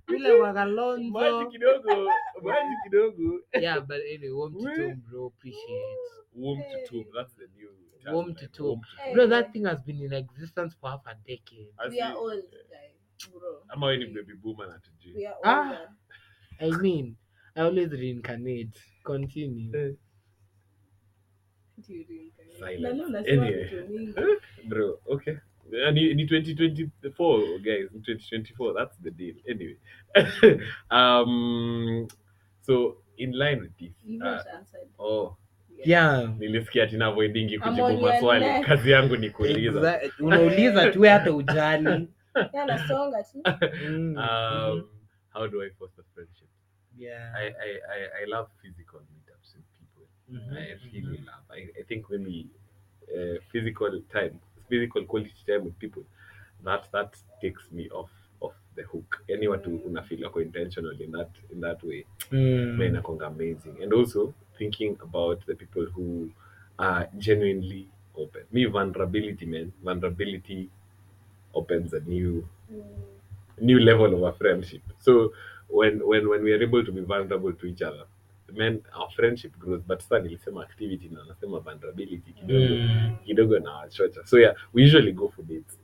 [0.07, 1.49] vile wa maji Kalonzo.
[1.51, 2.09] kidogo
[2.43, 5.25] maji kidogo Yeah, but anyway, womb to tomb, bro.
[5.25, 5.97] Appreciate.
[6.35, 7.69] womb to tomb that's the new
[8.03, 8.67] term, to tomb.
[8.69, 9.13] womb to.
[9.13, 11.67] Bro, that thing has been in existence for half a decade.
[11.89, 13.63] We are old, guys, bro.
[13.69, 15.63] ama wewe ni baby boomer na tujui We are Ah.
[15.63, 15.89] older.
[16.59, 17.15] I mean,
[17.55, 18.79] I always reincarnate.
[19.03, 19.95] Continue.
[23.27, 23.69] Anyway.
[24.69, 25.37] bro okay.
[25.93, 27.91] Ni, ni 2024 guys.
[27.91, 29.35] Ni 2024 that's the deal.
[29.49, 29.77] Anyway.
[30.91, 32.07] Um
[32.61, 34.41] so in line with this uh,
[34.99, 35.35] oh
[35.85, 36.33] Yeah.
[36.39, 38.45] nilisikia tina voidingi kujibu maswali.
[38.65, 39.79] kazi yangu ni kuuliza.
[39.79, 42.07] Exact- Unauliza tu hata ujani.
[42.53, 43.43] Yeah, nasonga tu.
[43.89, 44.83] Mm, um,
[45.29, 46.47] how do i foster friendship?
[46.97, 47.33] Yeah.
[47.35, 48.99] I, I, I, I love physical
[50.31, 51.43] Mhm, I really love.
[51.49, 52.47] I, I think when we
[53.15, 54.39] uh, physical time,
[54.69, 56.03] physical quality time with people,
[56.63, 58.11] that that takes me off
[58.41, 59.23] off the hook.
[59.29, 63.23] Anyone to una feel like intentional in that in that way, Mm.
[63.25, 63.81] amazing.
[63.81, 66.31] And also thinking about the people who
[66.77, 68.43] are genuinely open.
[68.51, 70.69] Me vulnerability, man, vulnerability
[71.55, 72.47] opens a new
[73.59, 74.81] new level of a friendship.
[74.99, 75.33] So
[75.67, 78.05] when when when we are able to be vulnerable to each other,
[78.55, 79.81] then our friendship grows.
[79.87, 83.15] But sasa nilisema activity na nasema vulnerability kidogo Mm.
[83.25, 84.25] kidogo na wachocha.
[84.25, 85.79] So yeah, we usually go for dates.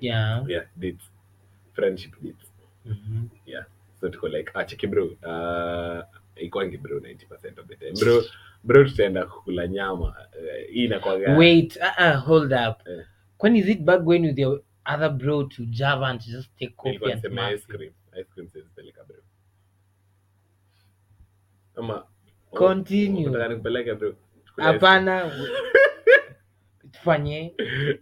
[0.00, 0.44] Yeah.
[0.48, 1.04] Yeah, dates.
[1.72, 2.52] Friendship dates.
[2.86, 3.28] Mhm.
[3.46, 3.64] Yeah.
[4.00, 5.04] So tuko like ah cheki bro.
[5.04, 6.04] Uh
[6.36, 7.92] ikwangi bro 90% of the time.
[8.00, 8.22] Bro
[8.64, 10.04] bro tutaenda kukula nyama.
[10.06, 12.88] Uh, hii inakuwaga Wait, uh, uh, hold up.
[12.88, 13.04] Eh.
[13.40, 17.12] When is it back when with your other bro to Java and just take coffee
[17.12, 17.92] and ice cream.
[18.12, 19.16] Ice cream siwezi peleka bro.
[21.76, 22.06] Ama
[22.50, 23.26] Continue.
[23.26, 24.14] Unataka nikupeleke bro.
[24.44, 25.30] Tukule Hapana.
[26.92, 27.54] Tufanye.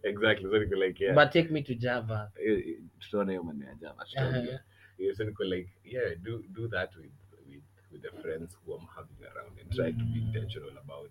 [0.02, 0.50] Exactly.
[0.50, 1.14] So niko like yeah.
[1.14, 2.32] But take me to Java.
[2.36, 4.04] Eh, eh, tutaona hiyo maneno ya Java.
[4.04, 4.60] tutaongea.
[4.98, 7.12] Yeah, so niko like yeah, do do that with
[7.48, 11.10] with with the friends who I'm having around and try to be intentional about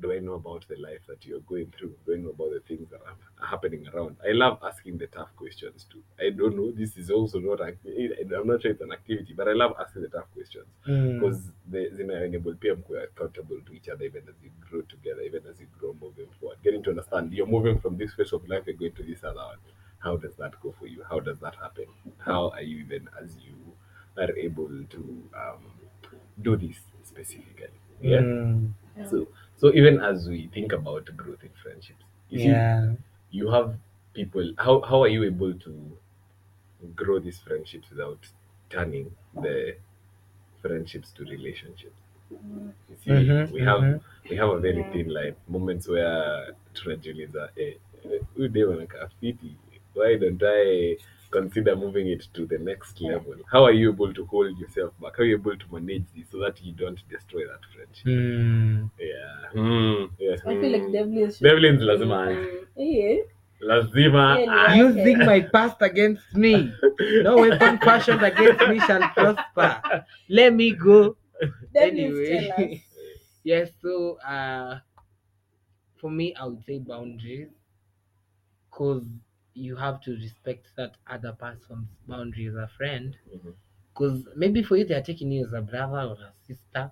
[0.00, 1.94] do I know about the life that you're going through?
[2.04, 4.16] Do I know about the things that are happening around?
[4.22, 6.02] I love asking the tough questions too.
[6.20, 6.70] I don't know.
[6.70, 7.60] This is also not.
[7.60, 11.14] Act- I'm not sure it's an activity, but I love asking the tough questions Mm.
[11.20, 15.22] because they zina enable pia mkuwe accountable to each other even as you grow together,
[15.22, 16.58] even as you grow moving forward.
[16.62, 19.44] Getting to understand you're moving from this phase of life, you're going to this other
[19.52, 19.58] one.
[19.98, 21.02] How does that go for you?
[21.08, 21.86] How does that happen?
[22.18, 23.56] How are you even as you
[24.18, 25.64] are able to um,
[26.42, 27.68] do this specifically?
[28.02, 28.20] Yeah.
[28.20, 28.72] Mm.
[29.10, 32.94] So so even as we think about growth in friendships, you see, Yeah.
[33.30, 33.74] you have
[34.14, 34.52] people.
[34.58, 35.72] How how are you able to
[36.94, 38.18] grow these friendships without
[38.70, 39.76] turning the
[40.62, 41.96] friendships to relationships?
[42.90, 44.00] You see, Mhm, we have mhm.
[44.30, 45.36] we have a very thin line.
[45.48, 47.76] Moments where tunajiuliza, eh,
[48.36, 49.56] huyu dem anakaa fiti.
[49.94, 50.98] Why don't I
[51.30, 53.34] consider moving it to the next level?
[53.50, 55.16] How are you able to hold yourself back?
[55.16, 58.06] How are you able to manage this so that you don't destroy that friendship?
[58.06, 58.90] Mm.
[58.98, 59.60] Yeah.
[59.60, 60.10] Mm.
[60.18, 60.36] Yeah.
[60.46, 60.92] I feel like.
[60.92, 62.66] Devlin's Devlin's lazima aanze.
[62.76, 63.16] Yeah.
[63.60, 64.74] lazima Yeah.
[64.74, 66.72] Using my past against me.
[67.22, 70.04] No weapon fashioned against me shall prosper.
[70.28, 71.16] Let me go.
[71.72, 72.84] Devlin's Anyway.
[73.44, 74.80] yes, so uh
[75.96, 77.48] for me I would say boundaries.
[78.70, 79.04] Cause
[79.56, 83.16] you have to respect that other person's boundary as a friend.
[83.94, 86.90] Because maybe for you they are taking you as a brother or a sister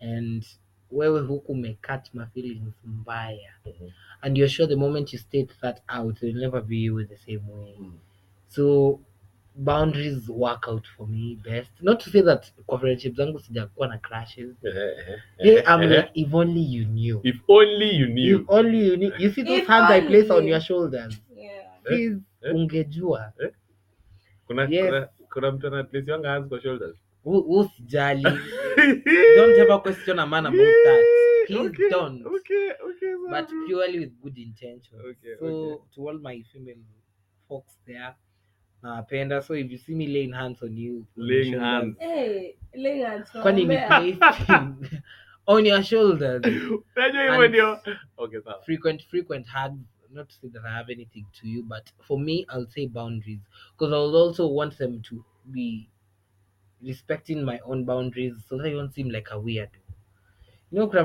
[0.00, 0.46] and
[0.90, 3.52] wewe huku umecut my feelings mbaya.
[3.66, 3.90] Mhm.
[4.22, 7.16] and you're sure the moment you state that out it'll never be you in the
[7.16, 7.74] same way.
[7.78, 7.92] Mm.
[8.48, 9.00] so
[9.56, 11.70] boundaries work out for me best.
[11.80, 16.10] Not to say that kwa friendship zangu sijakuwa na crashes Eh, eh, hey, I'm like
[16.14, 17.20] if only you knew.
[17.24, 18.40] If only you knew.
[18.40, 19.12] if only you knew.
[19.18, 21.20] You see those If hands I place on your shoulders
[21.90, 21.98] Yeah.
[21.98, 22.54] please eh.
[22.54, 23.32] ungejua
[24.46, 24.86] kuna, Yes.
[24.86, 26.96] kuna, kuna mtu ana place your hands kwa shoulders.
[27.24, 28.22] Who- usijali
[29.36, 31.04] don't ever question a man about that
[31.46, 35.00] please okay, don't Okay, okay, but purely with good intention.
[35.00, 35.82] Okay, so okay.
[35.94, 36.78] to all my female
[37.48, 38.14] folks there,
[38.82, 39.42] napenda.
[39.42, 41.96] So if you see me laying hands on you, Laying shoulders, hands.
[42.00, 44.74] Hey, Leonard, kwani ni placing
[45.46, 46.42] on your shoulders,
[46.96, 47.78] Unajua hivyo And- ndio.
[48.16, 48.62] Okay, sawa.
[48.62, 49.80] frequent frequent hugs.
[50.14, 53.40] Not to say that I have anything to you, but for me, I'll say boundaries
[53.72, 55.90] because I will also want them to be
[56.82, 59.70] respecting my own boundaries, so that don't seem like a weird.
[60.70, 61.04] You know, kuna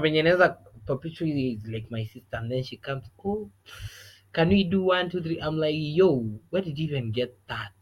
[0.85, 3.51] perpetually is like my sister, and then she comes, oh,
[4.33, 5.39] can we do one, two, three?
[5.41, 7.73] I'm like, yo, where did you even get that?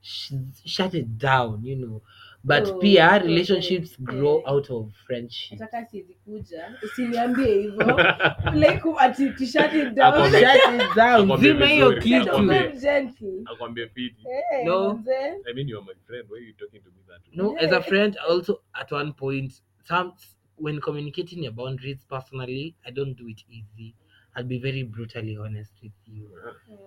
[0.00, 0.32] Sh-
[0.66, 2.02] shut it down, you know.
[2.44, 3.26] But Oh, pia okay.
[3.28, 4.50] relationships grow Yeah.
[4.52, 5.60] out of friendship.
[5.60, 7.96] nataka siwezi kuja usiniambie hivyo
[8.62, 11.22] like ati to shut it down Akwambie- Shut it down.
[11.24, 12.30] Akwambie Zima hiyo vizuri, kitu.
[12.30, 12.58] akwambie.
[12.62, 14.22] Come gently Akwambie fiti.
[14.64, 15.04] No.
[15.50, 16.30] I mean, you are my friend.
[16.30, 17.36] Why are you talking to me that way?
[17.36, 19.52] No, as a friend, also at one point,
[19.84, 20.12] some
[20.58, 23.94] when communicating your boundaries personally, I don't do it easy.
[24.34, 26.28] I'll be very brutally honest with you.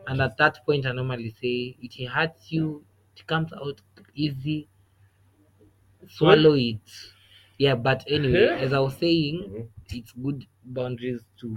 [0.08, 2.84] And at that point, I normally say, it hurts you,
[3.18, 3.82] it comes out
[4.16, 4.68] easy,
[6.10, 6.80] swallow it.
[7.58, 9.70] Yeah, but anyway, as I was saying, Mhm.
[9.98, 11.56] it's good boundaries to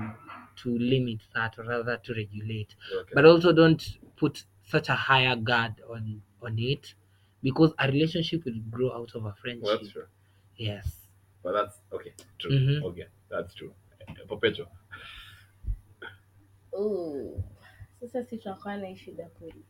[0.56, 2.74] to limit that or rather to regulate.
[2.92, 3.12] Okay.
[3.14, 3.82] But also don't
[4.16, 6.94] put such a higher guard on on it
[7.42, 9.64] because a relationship will grow out of a friendship.
[9.64, 10.06] Well, that's true.
[10.56, 11.08] Yes.
[11.42, 12.12] But that's okay.
[12.38, 12.50] True.
[12.50, 12.82] Mhm.
[12.84, 13.74] Okay, that's true.
[14.28, 14.66] Perpetua.
[16.72, 17.42] Oh.
[18.00, 19.64] Sasa si tunakuwa na shida kweli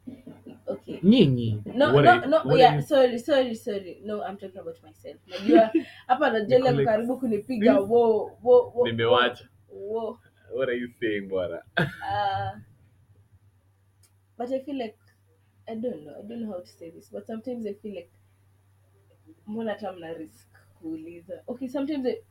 [0.67, 1.63] okay Nyinyi.
[1.75, 4.59] no What no are no what are yeah you- sorry sorry sorry no i'm talking
[4.61, 5.73] about myself najua
[6.07, 6.31] hapa
[6.77, 9.49] like, karibu kunipiga wo wo wo Nimewacha.
[9.73, 10.19] wo
[10.55, 11.63] What are you saying, bwana?
[11.79, 12.59] uh,
[14.39, 14.99] but i feel like
[15.67, 18.11] i don't know i don't know how to say this but sometimes i feel like
[19.47, 20.49] mbona hata mna risk
[20.81, 22.23] kuuliza okay sometimes I,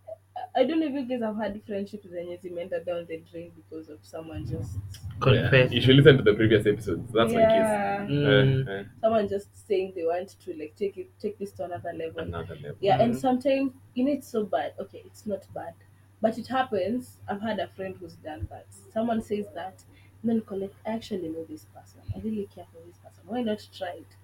[0.55, 3.51] I don't know if you guys have had friendships and zenye zimeenda down the drain
[3.55, 4.77] because of someone just
[5.19, 5.71] Confess.
[5.71, 7.11] You should listen to the previous episodes.
[7.11, 8.09] That's my case.
[8.11, 8.67] Mm.
[8.67, 11.91] Uh, uh, someone just saying they want to like take it take this to another
[11.93, 12.19] level.
[12.19, 12.77] another level.
[12.81, 13.19] Yeah, and Mhm.
[13.19, 14.73] sometimes you know it's so bad.
[14.79, 15.73] Okay, it's not bad,
[16.21, 17.17] but it happens.
[17.27, 18.67] I've had a friend who's done that.
[18.93, 19.83] Someone says that,
[20.21, 20.75] and then collect.
[20.85, 22.01] I actually know this person.
[22.15, 23.23] I really care for this person.
[23.25, 24.15] Why not try it?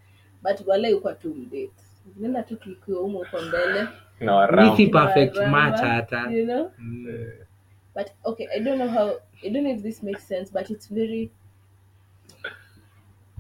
[0.44, 1.72] But wale uko tu mdate.
[2.20, 3.88] Nenda tu kikiwa umo uko mbele.
[4.20, 4.78] Now around.
[4.78, 6.32] Misi perfect Ramba, match hata.
[6.32, 6.72] You know.
[6.82, 7.32] Mm.
[7.96, 9.20] But okay, I don't know how.
[9.46, 11.32] I don't know if this makes sense, but it's very.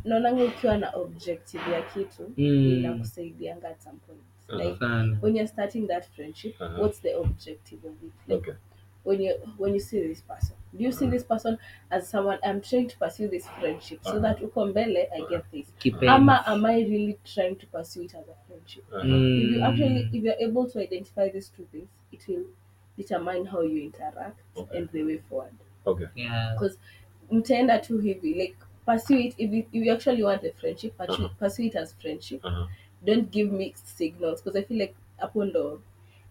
[0.05, 2.73] Naonanga ukiwa na objective ya kitu Mm.
[2.77, 4.19] inakusaidianga at some point.
[4.49, 4.59] Uh-huh.
[4.59, 4.85] Like
[5.21, 6.81] when you're starting that friendship, Uh-huh.
[6.81, 8.11] what's the objective of it?
[8.27, 8.57] Like Okay.
[9.03, 11.57] When you when you see this person, do you see this person
[11.91, 14.19] as someone I'm trying to pursue this friendship so Uh-huh.
[14.21, 15.71] that uko mbele I get this.
[15.79, 16.07] Kipenzi.
[16.09, 18.85] Ama am I really trying to pursue it as a friendship?
[18.91, 19.07] Uh-huh.
[19.07, 19.63] If you Mm.
[19.69, 22.45] actually if you're able to identify these two things, it will
[22.97, 24.77] determine how you interact Okay.
[24.77, 25.53] and the way forward.
[25.85, 26.07] Okay.
[26.15, 26.53] Yeah.
[26.53, 26.77] Because
[27.31, 31.25] mtaenda too heavy, like pursue it if you, if you actually want a friendship, pursue,
[31.25, 31.29] Uh-huh.
[31.39, 32.41] pursue it as friendship.
[32.43, 32.67] Uh-huh.
[33.05, 35.81] don't give mixed signals because I feel like hapo ndo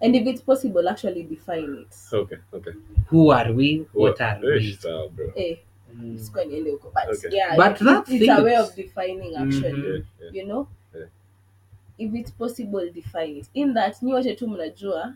[0.03, 1.97] and if it's possible actually define it.
[2.13, 2.37] Okay.
[2.53, 2.73] Okay.
[3.11, 3.87] Who are we?
[3.93, 4.57] What Well, are we?
[4.59, 5.33] ish, sawa, bro.
[5.37, 5.59] Eh,
[5.95, 6.19] Mm.
[6.19, 6.91] sikuwa niende huko.
[6.95, 7.37] But Okay.
[7.39, 9.83] yeah, But it- that's it's a way of defining actually.
[9.89, 10.35] Yeah, yeah.
[10.35, 10.67] You know?
[10.95, 11.09] Yeah.
[11.99, 13.47] If it's possible define it.
[13.55, 15.15] In that nyi wote tu mnajua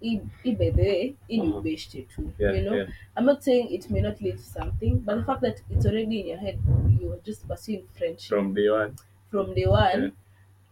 [0.00, 1.58] hii hii by the way hii ni Uh-huh.
[1.58, 2.22] ubeshte tu.
[2.38, 2.74] You know?
[2.76, 2.88] yeah.
[3.18, 6.20] I'm not saying it may not lead to something, but the fact that it's already
[6.20, 6.58] in your head,
[7.00, 8.92] you're just pursuing friendship From day one.
[9.30, 10.10] from day one Yeah.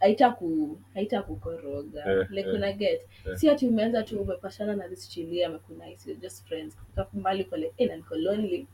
[0.00, 3.36] Haitaku haitakukoroga Eh, like eh, una get eh.
[3.36, 7.72] si ati umeanza tu umepashana na this chilia amekunice you're just friends Kufika mahali kole
[7.78, 8.66] eh na niko lonely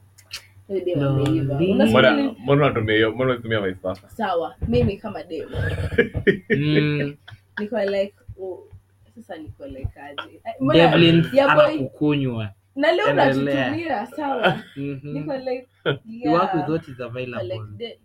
[0.69, 1.55] Huyu dem ameiva.
[1.55, 1.73] Lonely.
[1.73, 2.37] Unasema Mbona nini?
[2.43, 3.13] mbona unatumia hiyo?
[3.13, 4.09] Mbona unatumia vice versa?
[4.09, 5.49] sawa mimi kama dem
[6.51, 7.17] Mm.
[7.61, 8.69] niko like oh,
[9.15, 12.51] sasa niko like aje Eh, mbona- Devlin ya boy anakukunywa.
[12.77, 13.33] na leo Endelea.
[13.35, 15.13] unatutumia sawa Mhm.
[15.13, 15.69] niko like
[16.05, 17.77] You work with yeah what is But like available.
[17.77, 17.99] De-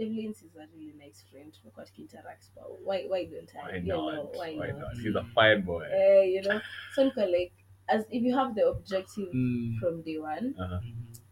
[0.00, 1.52] Devlin's is a really nice friend.
[1.52, 3.62] Tumekuwa tukiinteract but why why don't I?
[3.72, 4.14] Why You not?
[4.14, 4.78] know, why, Why not?
[4.80, 4.96] not?
[5.02, 5.84] He's a fine boy.
[5.92, 6.60] Eh, you know,
[6.94, 7.52] so niko like
[7.88, 9.78] as if you have the objective Mm.
[9.80, 10.80] from day one, Uh-huh.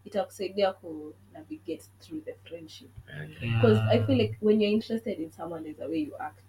[0.04, 2.90] itakusaidia ku navigate through the friendship.
[3.08, 3.50] Okay.
[3.54, 6.44] Because I feel like when you're interested in someone, there's a way you act.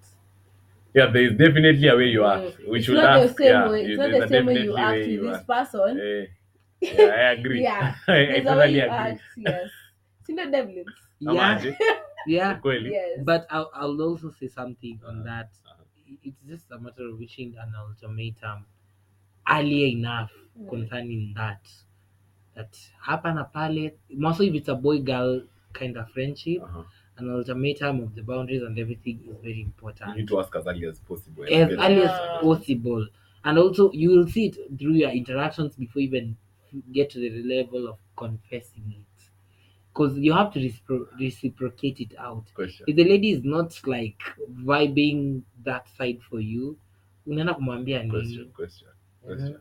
[0.93, 2.57] Yeah, there is definitely a way you act.
[2.59, 2.69] Mm.
[2.71, 3.37] We it's should not ask.
[3.37, 3.81] the same yeah, way.
[3.85, 5.47] you- It's not the same way you act way with you this act.
[5.47, 5.99] person.
[5.99, 6.25] Eh,
[6.81, 7.61] yeah, I agree.
[7.61, 7.95] Yeah.
[8.07, 8.97] I, I There's a way totally you agree.
[8.97, 9.21] act.
[9.37, 9.69] Yes.
[10.25, 10.95] Sindo Devlin's.
[11.27, 11.75] Ama Yeah.
[12.25, 12.31] aje?
[12.31, 12.59] Yeah.
[12.61, 12.89] Kweli?
[12.91, 13.19] Yes.
[13.23, 15.25] But I'll, I'll also say something on Uh-huh.
[15.25, 15.49] that.
[15.65, 15.83] Uh-huh.
[16.23, 18.65] It's just a matter of reaching an ultimatum
[19.49, 20.69] earlier enough Mm.
[20.69, 21.63] concerning that.
[22.55, 22.73] That
[23.07, 26.83] hapa na pale, mostly if it's a boy girl kind of friendship, Uh-huh.
[27.17, 30.67] an ultimatum of the boundaries and everything is very important You need to ask as
[30.67, 31.43] early as possible.
[31.43, 33.07] as Get- early as possible.
[33.43, 36.37] And also, you will see it through your interactions before you even
[36.91, 39.08] get to the level of confessing it.
[39.99, 42.45] Because you have to respro- reciprocate it out.
[42.53, 42.85] Question.
[42.87, 44.17] If the lady is not like
[44.63, 46.77] vibing that side for you,
[47.27, 48.37] unaenda kumwambia Question.
[48.37, 48.51] nini?
[48.55, 48.87] Question.
[49.25, 49.57] Question.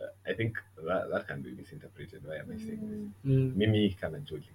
[0.00, 2.22] Uh, I think that, that can be misinterpreted.
[2.26, 3.32] Why am I saying this?
[3.32, 3.56] Mm.
[3.56, 4.50] Mimi kama Jolly.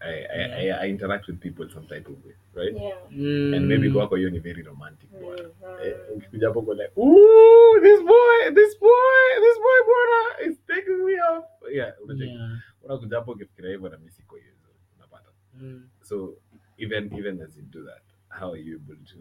[0.00, 2.74] I, I, I, I interact with people some type of way, right?
[2.74, 2.96] Yeah.
[3.10, 3.56] Mm.
[3.56, 5.42] And maybe kwako hiyo ni very romantic bwana.
[5.42, 5.86] Mhm.
[5.86, 11.04] Eh, ukikuja hapo uko like, ooh, this boy, this boy, this boy bwana is taking
[11.04, 11.44] me off.
[11.72, 12.30] Yeah, unacheki.
[12.32, 12.58] Yeah.
[12.82, 14.52] Unakuja hapo ukifikiria hivyo na mimi siko hiyo.
[14.98, 15.30] Unapata.
[15.60, 15.88] Mm.
[16.02, 16.36] So
[16.78, 18.02] even even as you do that,
[18.40, 19.18] how are you able to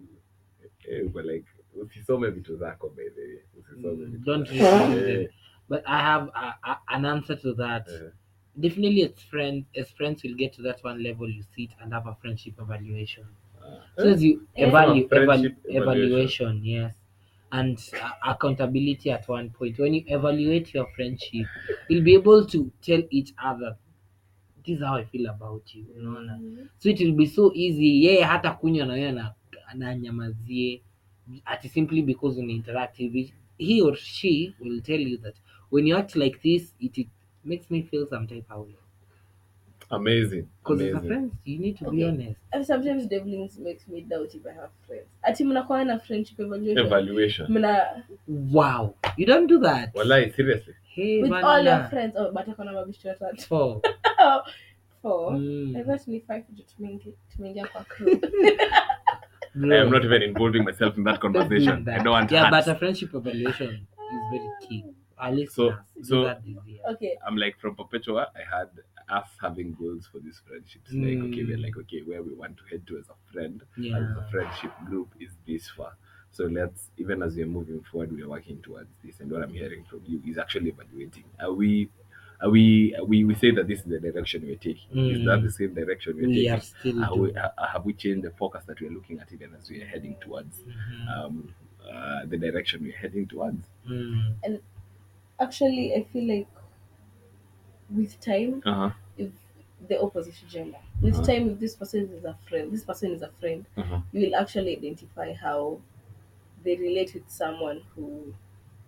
[0.92, 3.40] eh, uko like usisome vitu zako by the way.
[3.60, 4.96] Usisome Mm, vitu don't zako.
[4.96, 5.30] read Eh.
[5.70, 7.88] But I have a, a, an answer to that.
[7.90, 8.12] eh,
[8.60, 11.30] Definitely, as friends, as friends, will get to that one level.
[11.30, 13.26] You sit and have a friendship evaluation.
[13.98, 14.68] So as you Yeah.
[14.68, 16.96] evaluate Friendship evaluation, yes,
[17.52, 19.78] and uh, accountability at one point.
[19.80, 21.48] When you evaluate your friendship,
[21.88, 23.78] you'll be able to tell each other,
[24.66, 26.36] "This is how I feel about you." Unaona?
[26.80, 28.06] So it will be so easy.
[28.06, 29.34] Yeye hata kunywa na wewe na
[29.68, 30.82] ananyamazie
[31.46, 33.34] ati simply because una interact hivi.
[33.58, 35.36] He or she will tell you that
[35.70, 37.08] when you act like this, it, it
[37.50, 38.76] makes me feel some type of way.
[39.92, 40.48] Amazing.
[40.64, 41.08] Because as a Amazing.
[41.10, 42.08] friend, you need to be Okay.
[42.08, 42.40] honest.
[42.54, 45.08] And sometimes Devlins makes me doubt if I have friends.
[45.24, 46.86] Ati mnakuwa na friendship evaluation.
[46.86, 47.48] Evaluation.
[47.52, 49.96] Mna Wow, you don't do that.
[49.96, 50.74] Wallahi, seriously.
[50.96, 51.90] Hey, with all your nah.
[51.90, 52.14] friends.
[52.18, 53.48] Oh, but akona mabishti watatu.
[53.48, 53.82] Four.
[55.02, 55.32] Four.
[55.32, 55.76] Mm.
[55.78, 58.20] I thought ni five ndio tumeingia tumeingia kwa crew.
[59.72, 61.86] I am not even involving myself in that Don't do conversation.
[61.86, 61.96] that.
[62.00, 62.36] I don't want to.
[62.36, 62.68] Yeah, hearts.
[62.68, 63.70] but a friendship evaluation
[64.14, 64.84] is very key.
[65.20, 66.80] Our listeners So- so- that this year.
[66.92, 67.18] Okay.
[67.26, 68.70] I'm like from Perpetua, I had
[69.10, 70.92] us having goals for these friendships.
[70.94, 71.64] Like, okay, we're Mm.
[71.64, 73.98] like, okay, where we want to head to as a friend, Yeah.
[73.98, 75.94] as a friendship group is this far.
[76.32, 79.20] So let's even as we're moving forward, we're working towards this.
[79.20, 81.24] And what I'm hearing from you is actually evaluating.
[81.40, 81.90] Are we?
[82.40, 82.96] Are we?
[83.06, 84.96] We we say that this is the direction we're taking.
[85.10, 85.44] Is that Mm.
[85.44, 86.52] the same direction we're We taking?
[86.52, 87.38] are still Are we, doing.
[87.38, 90.62] uh, have we changed the focus that we're looking at even as we're heading towards
[90.62, 91.10] Mhm.
[91.18, 91.54] um,
[91.92, 93.68] uh, the direction we're heading towards?
[93.88, 94.36] Mm.
[95.40, 96.48] Actually, I feel like
[97.90, 98.90] with time, Uh huh.
[99.18, 99.30] if
[99.88, 101.26] the opposite gender, with Uh-huh.
[101.26, 104.00] time, if this person is a friend, this person is a friend, Uh-huh.
[104.12, 105.80] you will actually identify how
[106.64, 108.34] they relate with someone who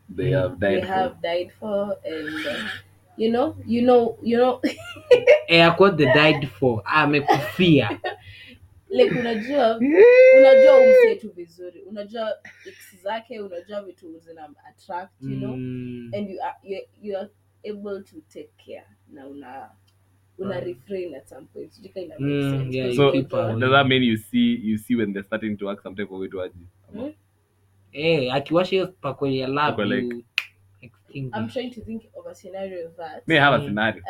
[0.09, 0.81] They have died.
[0.81, 2.69] they for- have died for, and uh,
[3.17, 4.61] you know, you know, you know,
[5.49, 7.99] Eh, what they died for amekufia
[8.91, 9.77] like unajua
[10.39, 12.33] unajua umsetu vizuri unajua
[12.67, 16.11] x zake unajua vitu zina attract you know Mm.
[16.15, 17.29] and you are, you, you are
[17.69, 19.69] able to take care na una
[20.37, 22.77] una refrain at some point Sijui kama ina make Mm, sense.
[22.77, 25.57] yeah, Because So keep unajua- does that mean you see you see when they're starting
[25.57, 26.67] to act some type of way towards you?
[27.01, 27.11] Hmm?
[27.93, 30.23] Eh, akiwasha hiyo pako ya lab Pako like- you
[30.81, 31.37] extinguish.
[31.39, 33.65] I'm trying to think of a scenario that May have a Mm.
[33.65, 34.03] scenario?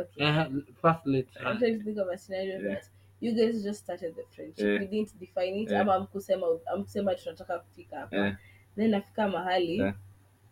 [0.00, 0.46] okay Eh,
[0.82, 2.74] first let's I'm trying to think of a scenario Yeah.
[2.74, 2.84] that
[3.20, 4.80] you guys just started the friendship Yeah.
[4.80, 5.80] we didn't define it Yeah.
[5.82, 8.36] ama amkusema amkusema tunataka kufika hapa yeah.
[8.76, 9.94] then nafika mahali Yeah.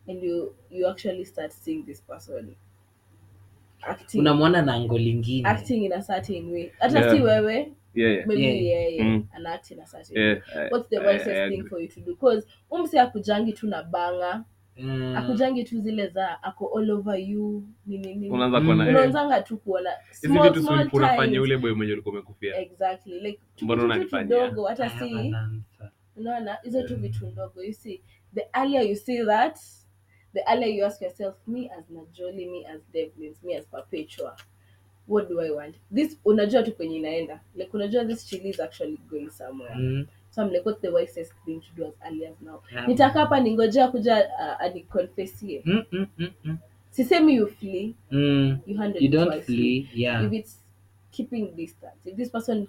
[0.09, 2.55] and you you actually start seeing this person
[3.83, 7.17] acting unamwona na ngo lingine acting in a certain way hata Yeah.
[7.17, 7.55] si wewe
[7.95, 8.27] yeah, yeah.
[8.27, 8.57] maybe Yeah.
[8.65, 9.27] yeye Mm.
[9.37, 12.07] in a certain yeah I- what's the I- wisest I thing for you to do
[12.15, 14.45] because umse akujangi tu na banga
[14.79, 15.17] Mm.
[15.17, 19.57] akujangi tu zile za ako all over you nini nini Unaanza kuona eh, unaanzanga tu
[19.57, 21.39] kuona hizi vitu si unafanya times.
[21.43, 22.57] ule boy mwenye ulikuwa umekufia.
[22.61, 24.49] exactly like Mbona unanifanyia?
[24.49, 25.35] kidogo hata si
[26.17, 28.01] unaona hizo tu vitu ndogo you see
[28.35, 29.59] the earlier you see that
[30.35, 34.37] the earlier you ask yourself me as najoli me as devlins me as perpetua
[35.09, 38.97] what do i want this unajua tu kwenye inaenda like unajua this chili is actually
[39.11, 40.07] going somewhere Mm.
[40.35, 42.87] So I'm like what's the wisest thing to do as early as now Yeah.
[42.89, 46.59] nitaka hapa ningojea kuja uh, aniconfessie Mm, mm, mm, mm.
[46.91, 48.61] sisemi you flee Mm.
[48.67, 49.57] you handle you it don't wisely.
[49.57, 50.63] flee yeah if it's
[51.11, 52.69] keeping distance if this person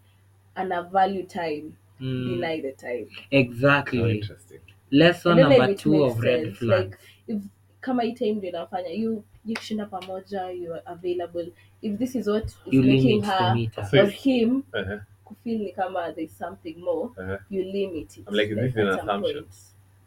[0.55, 2.25] ana value time mm.
[2.25, 4.59] deny the time Oh, exactly interesting.
[4.91, 6.57] lesson I don't know number if two of red sense.
[6.57, 7.41] flag Like if
[7.81, 11.51] kama hii time ndio inafanya you you kushinda pamoja you are available
[11.81, 14.99] if this is what is you making her meter or him Uh-huh.
[15.45, 17.37] Kufeel ni kama there's something more Uh-huh.
[17.49, 19.43] you limit it I'm like, is this at an some assumption?
[19.43, 19.55] point.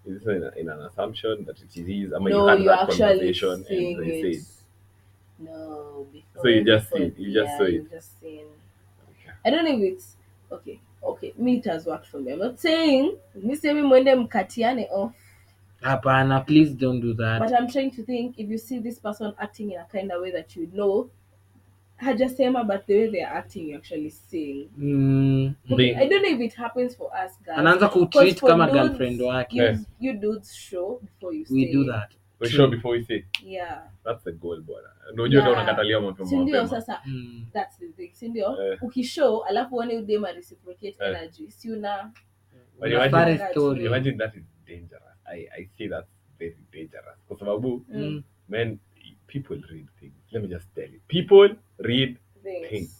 [0.06, 2.12] Is this in, in an assumption that it is?
[2.12, 4.54] I mean, no you had you're that actually conversation seeing and they it said,
[5.38, 7.90] no before So you just before- see it, you just yeah, saw it.
[7.90, 8.46] just seen
[9.10, 9.32] okay.
[9.44, 10.16] I don't know if it's
[10.52, 14.88] okay okay me it has worked for me I'm not saying mi semi mwende mkatiane
[14.90, 15.12] off
[15.80, 19.32] hapana please don't do that but i'm trying to think if you see this person
[19.38, 21.08] acting in a kind of way that you know
[21.98, 25.52] hajasema but the way they're acting actually seeing mm.
[25.70, 28.82] okay, i don't know if it happens for us guys anaanza ku treat kama dudes,
[28.82, 29.86] girlfriend wake you, yes.
[30.00, 33.82] you dudes show before you we say do that We show before we say yeah
[34.04, 34.88] that's the goal, bwana.
[35.12, 37.46] Unajua ndio unakatalia mapema ndio sasa mm.
[37.52, 38.82] that's the thing sindio yeah.
[38.82, 41.16] ukishow alafu uone dem reciprocate yeah.
[41.22, 42.12] energy si una
[42.86, 43.84] imagine- story.
[43.84, 45.02] Imagine that is dangerous.
[45.26, 46.06] I, I see that
[46.38, 47.18] very dangerous.
[47.28, 48.22] Kwa sababu, Mm.
[48.48, 48.78] man,
[49.26, 50.14] people read things.
[50.32, 51.00] Let me just tell you.
[51.08, 52.94] People read things Things.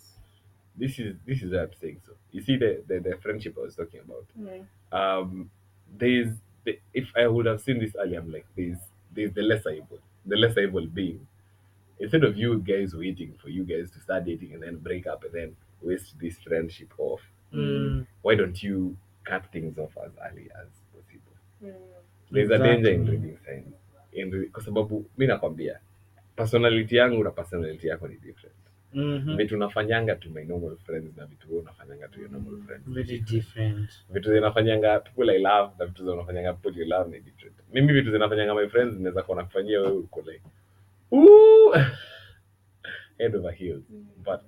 [0.76, 2.12] this is this is why I'm saying so.
[2.32, 4.26] You see the, the, the friendship I was talking about.
[4.40, 4.64] Mm.
[4.92, 5.50] Um
[5.98, 6.28] there's
[6.64, 8.78] the, if I would have seen this earlier, I'm like there's
[9.14, 9.98] there's the lesser evil.
[10.26, 11.26] The lesser evil being
[12.00, 15.24] instead of you guys waiting for you guys to start dating and then break up
[15.24, 17.20] and then waste this friendship off,
[17.52, 18.06] Mm.
[18.22, 21.36] why don't you cut things off as early as possible?
[21.64, 21.72] Mm.
[22.30, 23.16] There's a danger in Exactly.
[23.16, 23.74] reading signs.
[24.12, 25.78] In re- kwa sababu mi nakwambia
[26.36, 28.54] personality yangu na personality yako ni different.
[28.94, 29.36] Mhm.
[29.36, 32.84] Vitu nafanyanga to my normal friends na vitu wewe unafanyanga to your normal friends.
[32.88, 37.56] very different Vitu zinafanyanga people I love na vitu zinafanyanga people you love ni different.
[37.72, 40.42] Mimi vitu zinafanyanga my friends naweza kuwa nakufanyia wewe uko like
[41.12, 41.74] ooh
[43.18, 43.82] head over heels.
[44.24, 44.40] But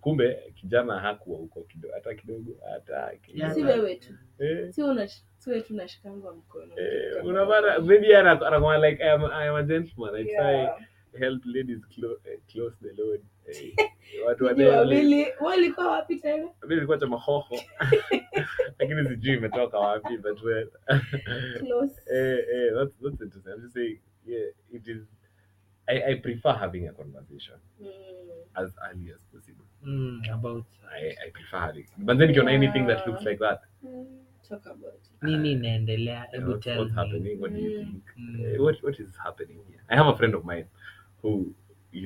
[0.00, 3.54] kumbe kijana hakuwa huko kidogo hata kidogo hata kidogo.
[3.54, 4.72] si wewe tu Eh.
[4.72, 9.48] si una si wewe tu unashikangwa mkono Eh, unapata maybe anakuwa like I am, I
[9.48, 10.80] am a gentleman I try Yeah.
[11.18, 13.74] Help ladies clo eh, close the load eh,
[14.26, 14.68] watu wale
[15.40, 17.58] walikuwa wapi tena mimi nilikuwa cha mahoho
[18.78, 20.68] lakini sijui imetoka wapi but well
[21.58, 25.02] close eh, eh, that's, that's interesting I'm just saying yeah it is
[25.88, 27.88] I, I prefer having a conversation Mm.
[28.54, 30.20] as early as possible mm.
[30.32, 32.48] about I, I prefer having but then yeah.
[32.54, 34.06] anything that looks like that Mm.
[34.48, 37.84] talk about it nini inaendelea hebu tell what's me happening what do you Mm.
[37.84, 38.54] think Mm.
[38.56, 39.80] Uh, what what is happening here?
[39.88, 40.66] I have a friend of mine
[41.28, 41.54] who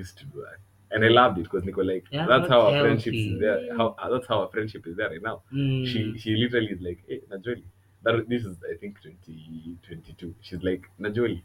[0.01, 0.59] used to do that,
[0.91, 2.77] and I loved it because Nico like Yeah, that's how healthy.
[2.77, 3.77] our friendship is there.
[3.77, 5.43] How that's how our friendship is there right now.
[5.53, 5.87] Mm.
[5.87, 7.63] She she literally is like, hey, Najoli,
[8.05, 11.43] that this is i think 2022 she's like najoli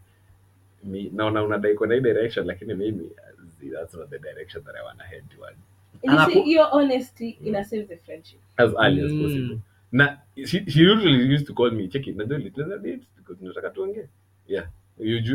[0.84, 3.10] mi naona unadai kwenda hii direction lakini mimi
[3.74, 5.58] that's not the direction that i want to head towards.
[6.08, 8.40] And you see, your honesty ina save the friendship.
[8.58, 9.22] as early as Mm.
[9.24, 9.60] possible
[9.92, 13.70] na she, she usually used to call me check it najoli tunaweza date because tunataka
[13.70, 14.08] tuongee
[14.48, 14.70] yeah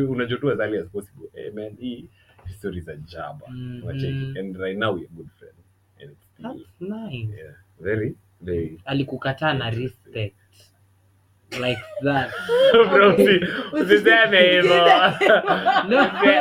[0.09, 2.09] unajua tu as early as possible hey man hii
[2.51, 4.39] story za jaba mm Unacheki.
[4.39, 5.57] and right now we're good friends.
[6.01, 7.29] And it's still That's nice.
[7.39, 7.55] yeah.
[7.81, 10.37] Very very alikukataa na respect.
[11.61, 12.31] Like that.
[12.91, 13.41] Bro, Okay.
[13.73, 14.85] usiseme hivyo.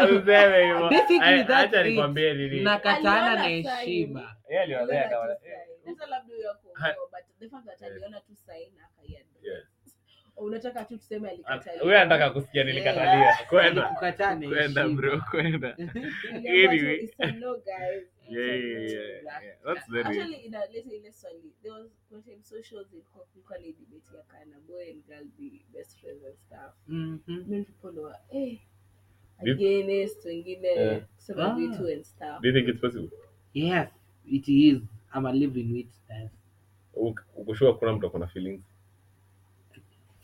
[0.06, 0.90] Usiseme hivyo.
[0.90, 2.62] Basically, Ay, acha nikwambie nini?
[2.62, 4.36] Nakatana na heshima.
[4.50, 8.70] Yeye Aliona kama- tu labda huyo hakuolewa, but the fact that aliona tu sign.
[9.44, 9.62] Yeah.
[10.40, 11.84] Unataka tu tuseme alikatalia.
[11.84, 13.86] Wewe anataka kusikia nilikatalia kwenda.
[13.88, 15.78] Alikukataa kwenda bro kwenda.
[16.34, 17.10] Anyway.
[17.40, 18.04] No, guys.
[18.30, 18.92] Yeah, yeah, yeah,
[19.44, 19.58] yeah.
[19.66, 24.24] That's very- actually inaleta ile swali there was kuna time socials ilikuwa kulikuwa debate ya
[24.24, 26.74] kana boy and girl be best friends and stuff.
[26.88, 27.20] Mhm.
[27.50, 28.60] many people eh
[29.42, 31.56] against wengine kusema Ah.
[31.56, 32.42] vitu and stuff.
[32.42, 33.10] Do you think it's possible?
[33.54, 33.88] Yes
[34.26, 34.78] it is.
[35.16, 36.32] I'm living witness.
[36.96, 38.62] Uk- ukushua kuna mtu akona feelings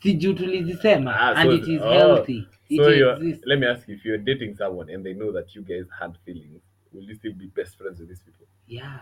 [0.02, 2.46] si juu tulizisema Ah, and so- it is oh, healthy.
[2.68, 3.46] It so exists.
[3.46, 6.16] let me ask you if you're dating someone and they know that you guys had
[6.24, 8.46] feelings will you still be best friends with these people?
[8.66, 9.00] Yeah.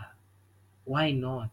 [0.85, 1.51] Why not?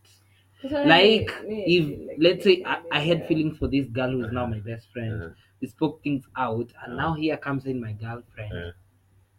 [0.83, 3.27] Like me- me, if like let's say yeah, I, I had yeah.
[3.27, 5.23] feelings for this girl who is now my best friend.
[5.23, 5.33] Uh-huh.
[5.61, 6.95] we spoke things out and Uh-huh.
[6.95, 8.73] now here comes in my girlfriend.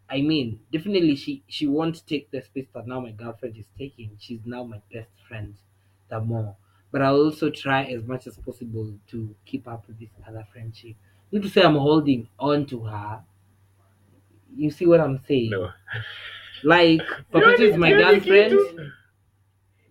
[0.09, 4.17] I mean definitely she she won't take the space that now my girlfriend is taking.
[4.19, 5.55] She's now my best friend.
[6.09, 6.57] The more
[6.93, 10.95] but i'll also try as much as possible to keep up with this other friendship
[11.33, 13.19] not to say i'm holding on to her
[14.55, 15.69] you see what i'm saying no
[16.63, 17.01] like
[17.33, 18.53] Papacho is my girlfriend.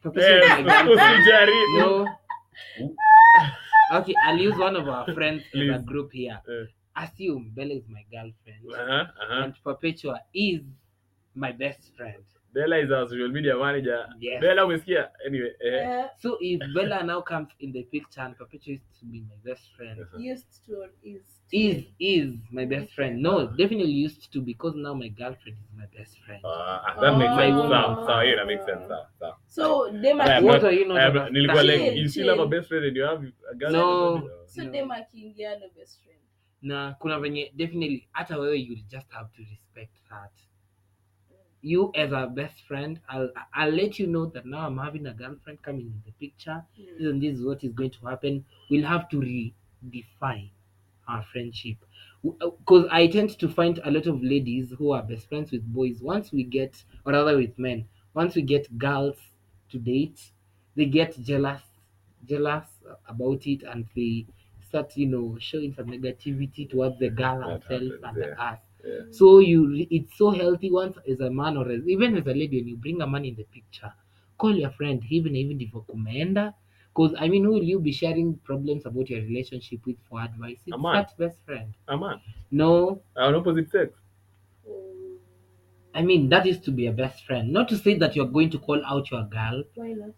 [0.02, 1.78] Papacho is my Eh, girlfriend usijaribu.
[2.80, 2.96] no.
[3.98, 5.84] Okay, I'll use one of our friends in the Please.
[5.84, 6.40] group here.
[6.48, 6.64] Uh.
[7.04, 9.42] Assume Bella is my girlfriend Uh-huh, uh-huh.
[9.44, 10.62] and Perpetua is
[11.34, 12.24] my best friend.
[12.54, 14.06] Bella is our social media manager.
[14.20, 14.40] Yes.
[14.40, 15.10] Bella umesikia?
[15.26, 15.88] Anyway, eh.
[15.88, 19.36] Eh, So if Bella now comes in the picture and Perpetua is to be my
[19.44, 21.56] best friend, used to or is to.
[21.56, 23.22] is is my best friend.
[23.22, 26.42] No, definitely used to because now my girlfriend is my best friend.
[26.44, 27.38] Ah, that makes Oh.
[27.38, 27.68] sense.
[27.68, 28.88] Sawa, sawa, hiyo ina make sense.
[28.88, 29.36] Sawa, sawa.
[29.46, 31.32] so dem I am aki- What not- are you not I am- understanding?
[31.42, 33.72] nilikuwa like, Chill, you still have a best friend and you have a girl.
[33.72, 34.30] No.
[34.46, 34.70] so No.
[34.70, 36.20] dem akiingia no best friend
[36.62, 40.32] na kuna venye definitely hata wewe you just have to respect that
[41.62, 45.14] you as a best friend I'll, I'll let you know that now i'm having a
[45.14, 46.64] girlfriend coming in the picture.
[46.76, 46.84] Hmm.
[46.98, 48.44] This and this is what is going to happen.
[48.70, 50.50] We'll have to redefine
[51.08, 51.76] our friendship.
[52.22, 55.64] Because uh, i tend to find a lot of ladies who are best friends with
[55.72, 59.16] boys once we get or rather with men once we get girls
[59.70, 60.30] to date
[60.76, 61.62] they get jealous
[62.24, 62.68] jealous
[63.08, 64.24] about it and they
[64.68, 68.34] start you know showing some negativity towards the girl That herself happens, and the yeah.
[68.38, 69.02] us Yeah.
[69.10, 72.58] so you it's so healthy once as a man or as, even as a lady
[72.60, 73.92] when you bring a man in the picture
[74.38, 76.54] call your friend even even if kumeenda
[76.92, 80.58] because i mean who will you be sharing problems about your relationship with for advice
[80.66, 80.94] it's A man.
[80.94, 82.20] that best friend A man.
[82.50, 83.92] no An opposite sex.
[85.94, 88.50] I mean that is to be a best friend not to say that you're going
[88.50, 90.14] to call out your girl why not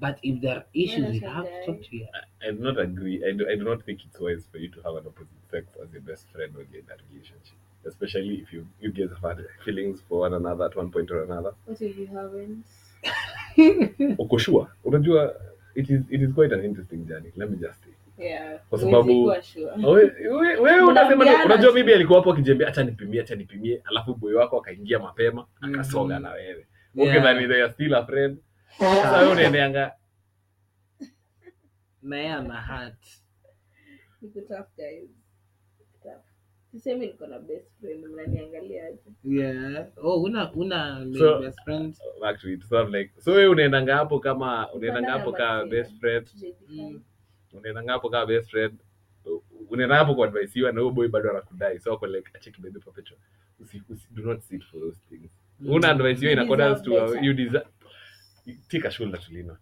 [0.00, 2.08] but if there are issues you have to talk to your
[2.46, 3.22] I do not agree.
[3.28, 5.66] I do, I do not think it's wise for you to have an opposite sex
[5.82, 7.58] as your best friend when you're in a relationship.
[7.86, 11.22] Especially if you, you guys have had feelings for one another at one point or
[11.24, 11.52] another.
[11.66, 12.64] what if you haven't
[14.18, 14.68] Uko sure?
[14.84, 15.34] Unajua,
[15.74, 17.30] it is, it is quite an interesting journey.
[17.36, 17.90] Let me just say.
[18.18, 19.26] yeah Kwa sababu-
[20.62, 21.78] Wewe unasema unajua tu.
[21.94, 26.66] alikuwa hapo akijembea acha nipimie acha nipimie alafu boy wako akaingia mapema akasonga na wewe
[26.94, 27.10] Yeah.
[27.16, 28.38] ukidhani they are still a friend
[28.78, 29.92] sasa wewe unaendeanga?
[32.02, 32.94] Na yeye ana hat.
[34.22, 35.10] Niko tough guys.
[36.02, 36.96] Tough.
[36.98, 39.86] niko na best friend mnaniangalia aje yeah.
[39.96, 41.96] Oh una una So- best friend?
[42.20, 46.28] back to it like so wewe unaendanga hapo kama unaendanga hapo kama best friend?
[46.68, 47.02] Mm.
[47.52, 48.78] unaendanga hapo kama best friend?
[49.70, 53.18] Unaenda hapo kuadvaisiwa na huyo boy bado anakudai so ako like acheki baby perpetual
[53.60, 55.30] usi, usi, do not sit for those things.
[55.66, 57.66] Una advaisiwa in accordance to uh, you deserve
[58.68, 59.56] take shule to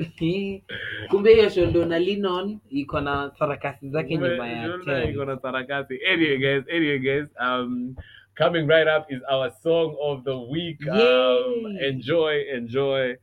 [1.10, 6.00] kumbe hiyo show ndo na linon iko na sarakasi zake nyuma yake iko na sarakasi.
[6.12, 7.96] Anyway guys anyway guys um
[8.34, 10.88] coming right up is our song of the week.
[10.88, 13.16] Um enjoy enjoy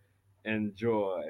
[0.43, 1.23] enjoy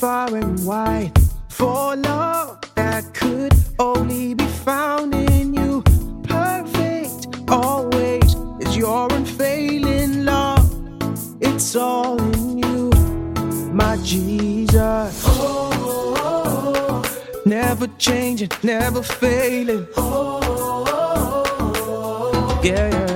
[0.00, 1.12] wide
[1.48, 5.82] for love that could only be found in you.
[6.22, 10.70] Perfect always is your unfailing love.
[11.40, 12.90] It's all in you,
[13.72, 15.24] my Jesus.
[15.26, 17.02] Oh
[17.44, 19.86] never changing, never failing.
[22.62, 23.07] Yeah, yeah.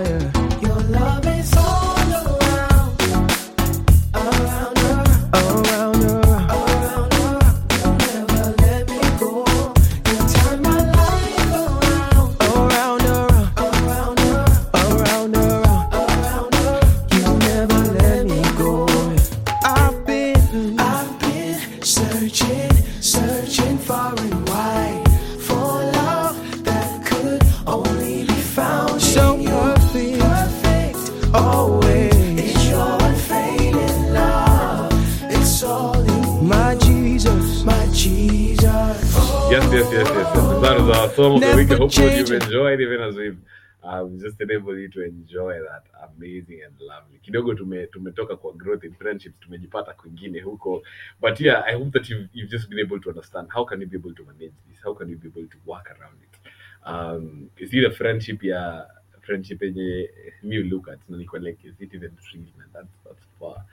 [44.02, 45.84] Um, just you to enjoy that
[46.16, 47.18] amazing and lovely.
[47.22, 50.82] Kidogo tume, tumetoka kwa growth in friendships, tumejipata kwingine huko.
[51.20, 53.86] But yeah, I hope that you've, you've just been able to understand how can you
[53.86, 54.78] be able to manage this?
[54.84, 56.38] How can you be able to work around it?
[56.84, 58.84] Um, is it a friendship ya
[59.22, 60.08] friendship yenye
[60.42, 63.64] mi look at na niko like is it even real man that's, that's far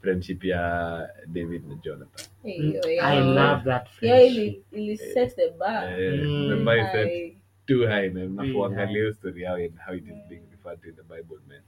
[0.00, 2.26] friendship ya David na Jonathan.
[2.44, 3.02] Hey, Mm, yo, yo.
[3.02, 4.36] I love that friendship.
[4.36, 5.84] Yeah, ili, ili set the bar.
[6.00, 7.41] Eh, Mm.
[7.66, 8.92] Too high man Really nakuangalia high.
[8.94, 11.62] hiyo story yao and how it is being referred to in the bible man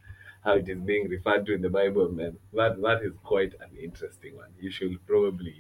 [0.45, 3.71] how it is being referred to in the bible man that that is quite an
[3.85, 5.55] interesting one you should probably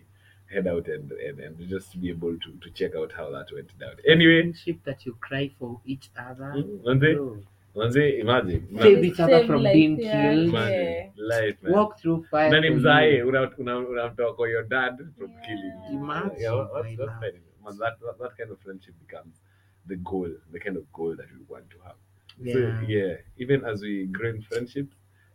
[0.46, 3.78] head out and and, and just be able to to check out how that went
[3.78, 6.52] down anyway friendship that you cry for each other.
[6.56, 7.38] Mm, Manze, Bro.
[7.74, 10.48] manze imagine Save each other Save from life, being yeah, killed.
[10.48, 11.06] imagine yeah.
[11.16, 12.50] life man Walk through fire.
[12.50, 13.28] nani for mzae you.
[13.28, 15.46] una- una- unamtoa kwa your dad from Yeah.
[15.46, 17.20] killing you Imagine, yeah, what, what's, my what's love.
[17.20, 19.42] kind of, man, that, that that kind of friendship becomes
[19.86, 21.96] the goal the kind of goal that we want to have
[22.40, 22.52] Yeah.
[22.52, 22.80] So Yeah.
[22.88, 24.88] yeah, even as we grow in friendship,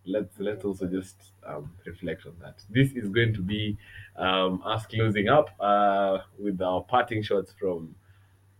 [0.06, 2.64] let's let's also just um, reflect on that.
[2.70, 3.78] This is going to be
[4.16, 7.96] um, us closing up uh, with our parting shots from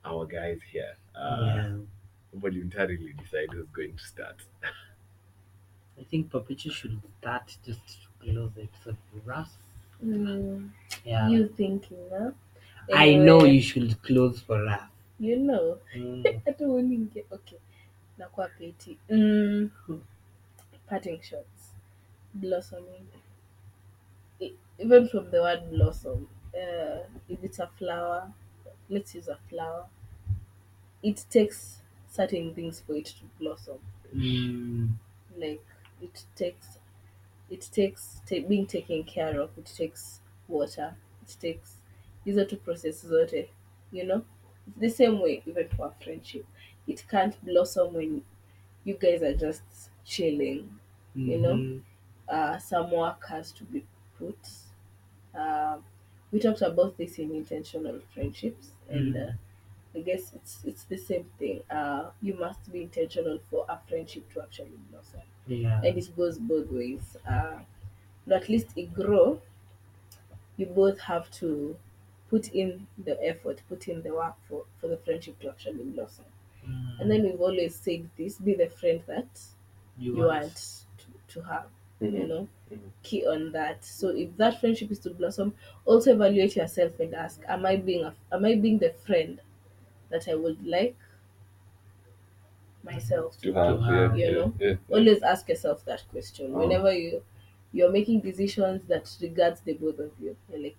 [0.06, 0.96] our guys here.
[1.16, 1.78] Uh, yeah.
[2.34, 4.38] Voluntarily decide who's going to start.
[6.00, 9.50] I think Papichu should start just to close the episode for us.
[10.04, 10.72] Mm,
[11.06, 11.28] Yeah.
[11.30, 12.32] You thinking, huh?
[12.94, 14.90] I know you should close for us.
[15.20, 15.80] You know.
[15.96, 16.24] Mm.
[16.46, 17.60] hata uninge okay
[18.18, 19.70] nakuwa peti mm.
[20.88, 21.74] parting shots
[22.34, 23.08] blossoming
[24.80, 28.34] even from the word blossom uh, if it's a flower
[28.90, 29.88] let's use a flower
[31.04, 33.80] it takes certain things for it to blossom
[34.14, 34.98] Mm.
[35.38, 35.64] like
[36.02, 36.80] it takes
[37.50, 41.78] it takes ta- being taken care of it takes water it takes
[42.26, 43.50] hizo two processes zote
[43.92, 44.22] you know
[44.70, 46.46] it's the same way even for a friendship
[46.88, 48.24] it can't blossom when
[48.84, 50.80] you guys are just chilling
[51.26, 51.58] You know?
[51.58, 51.84] Mhm.
[52.30, 53.86] uh, some work has to be
[54.18, 54.40] put
[55.34, 55.84] um,
[56.32, 59.32] we talked about this in intentional friendships and uh,
[59.96, 64.32] i guess it's it's the same thing uh, you must be intentional for a friendship
[64.34, 65.82] to actually blossom Yeah.
[65.84, 67.18] and it goes both ways.
[67.28, 67.60] Uh,
[68.28, 69.42] but at least it grow.
[70.58, 71.78] You both have to
[72.30, 76.26] put in the effort, put in the work for, for the friendship to actually blossom.
[76.66, 77.02] Mm.
[77.02, 79.30] And then we've always said this: be the friend that
[79.98, 81.06] you, you want to,
[81.36, 81.70] to have.
[82.02, 82.92] You know, Mhm.
[83.04, 83.84] key on that.
[83.86, 85.56] So if that friendship is to blossom,
[85.86, 89.42] also evaluate yourself and ask: Am I being a, am I being the friend
[90.10, 90.98] that I would like
[92.84, 94.98] myself To have, have, yeah, you yeah, know, yeah, yeah.
[94.98, 96.60] always ask yourself that question Oh.
[96.60, 97.24] whenever you
[97.72, 100.78] you're making decisions that regards the both of you you're like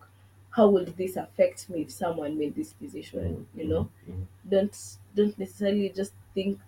[0.51, 4.27] how would this affect me if someone made this decision you know Mhm.
[4.51, 6.59] don't don't necessarily just think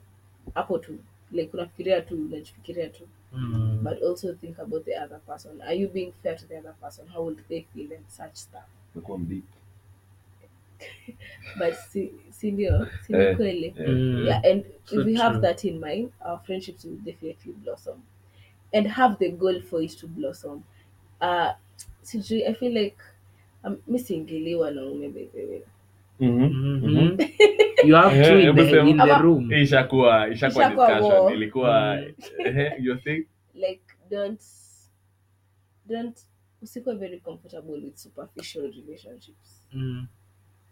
[0.55, 0.99] hapo tu
[1.33, 3.81] like unafikiria tu unajifikiria tu Mm.
[3.85, 7.09] but also think about the other person are you being fair to the other person
[7.09, 8.65] how would they feel and such stuff
[8.95, 9.45] Nakuwa mdeep.
[11.59, 13.37] but si si ndio si Eh.
[13.37, 14.27] kweli Yeah, Mm.
[14.27, 15.43] yeah and So if we have true.
[15.43, 18.03] that in mind our friendships will definitely blossom
[18.73, 20.63] and have the goal for it to blossom
[21.21, 21.53] uh
[22.03, 22.97] sijui i feel like
[23.65, 25.63] I'm misingiliwa naume by the way
[26.21, 26.45] Mhm.
[26.85, 27.19] Mhm.
[27.87, 28.89] you have Eh, two in hebu the, sema.
[28.91, 29.51] in the Ama- room.
[29.51, 31.35] Hii ishakuwa ishakuwa Ishakuwa discussion war.
[31.35, 32.59] ilikuwa Mm.
[32.59, 34.43] eh, you think like don't
[35.87, 36.19] don't
[36.63, 40.07] usikuwa very comfortable with superficial relationships Mm.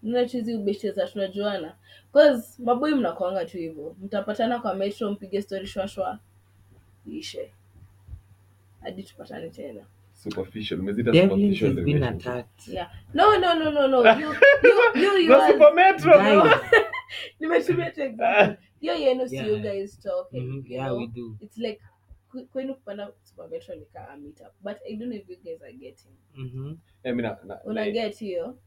[0.03, 1.77] mnachizi ubeshte za tunajuana
[2.13, 6.19] cause maboi mnakwanga tu hivyo mtapatana kwa metro mpige story shwashwa
[7.07, 7.51] ishe
[8.81, 9.85] hadi tupatane tena
[10.23, 12.69] superficial umezita Devlins superficial has been attacked.
[12.69, 12.91] Yeah.
[13.15, 14.05] No, no, no, no, no.
[14.13, 14.29] You,
[14.65, 16.61] you, you, you The are- super metro Guys.
[17.41, 18.57] nimetumia tu example.
[18.81, 19.49] Hiyo yenu si Yeah.
[19.49, 20.43] you guys talking.
[20.49, 20.99] Mhm, you Yeah, know?
[20.99, 21.37] we do.
[21.41, 21.81] It's like
[22.33, 24.53] kwe- kwenu kupanda supermetro ni kaa meet up.
[24.63, 26.13] But I don't know if you guys are getting.
[26.37, 26.77] Mhm.
[27.03, 28.59] Eh, mi na- na- Una na- get hiyo?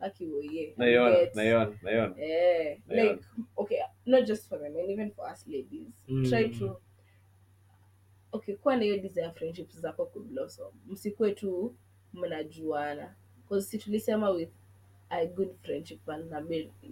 [0.00, 0.74] Akiwoye.
[0.76, 3.04] naiona naiona naiona Eh, Yeah.
[3.06, 3.24] like
[3.56, 5.88] okay, not just for them, and even for us ladies.
[6.08, 6.28] Mm.
[6.28, 6.80] Try to
[8.34, 10.72] okay, kuwa na hiyo desire friendships zako kublossom.
[10.88, 11.74] Msikuwe tu
[12.14, 13.14] mnajuana.
[13.60, 14.48] Si tulisema with
[15.10, 16.90] a good friendship vulnerability.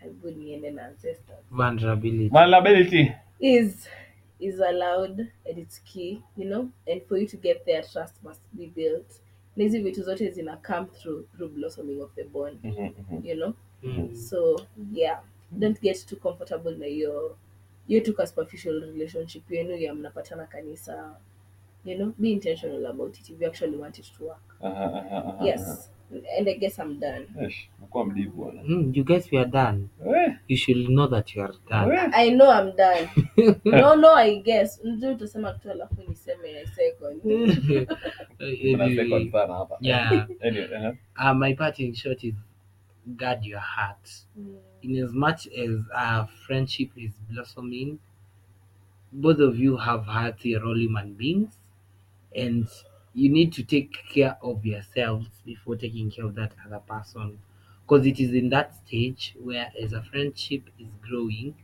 [0.00, 1.38] Karibu niende na ancestors.
[1.50, 2.28] Vulnerability.
[2.28, 3.88] vulnerability Is
[4.40, 8.42] is allowed and it's key, you know, and for you to get there trust must
[8.52, 9.20] be built.
[9.56, 13.26] Na hizi vitu zote zina come through through blossoming of the bond, Mhm, mhm.
[13.26, 13.52] you know.
[13.82, 14.14] Mm.
[14.16, 14.60] so
[14.92, 17.36] yeah don't get too comfortable na hiyo
[17.88, 21.16] hiyo tu ka superficial relationship yenu ya mnapatana kanisa
[21.84, 25.16] you know be intentional about it if you actually want it to work Aha, aha,
[25.16, 25.92] aha, yes
[26.38, 29.88] and i guess i'm done Eish, nakuwa mdivu bwana Mm, you guys, we are done.
[30.04, 31.90] We, You should know that you are done.
[31.90, 31.96] we.
[32.12, 33.08] i know i'm done
[33.80, 37.22] no no i guess ndio utasema tu alafu niseme ya second
[38.62, 40.28] Kuna second sana hapa yeah.
[40.40, 40.94] Anyway, aha.
[41.32, 42.34] Uh, my part in short is
[43.06, 44.10] guard your heart.
[44.36, 44.56] Mm,
[44.86, 47.98] In as much as our friendship is blossoming,
[49.12, 51.58] both of you have all human beings,
[52.34, 52.68] and
[53.14, 57.40] you need to take care of yourselves before taking care of that other person.
[57.82, 61.56] Because it is in that stage where, as a friendship is growing,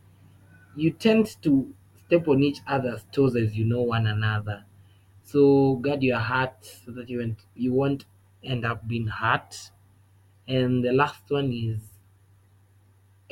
[0.76, 1.74] you tend to
[2.06, 4.64] step on each other's toes as you know one another.
[5.24, 8.04] So guard your heart so that you won't, you won't
[8.44, 9.70] end up being hurt.
[10.48, 11.80] And the last one is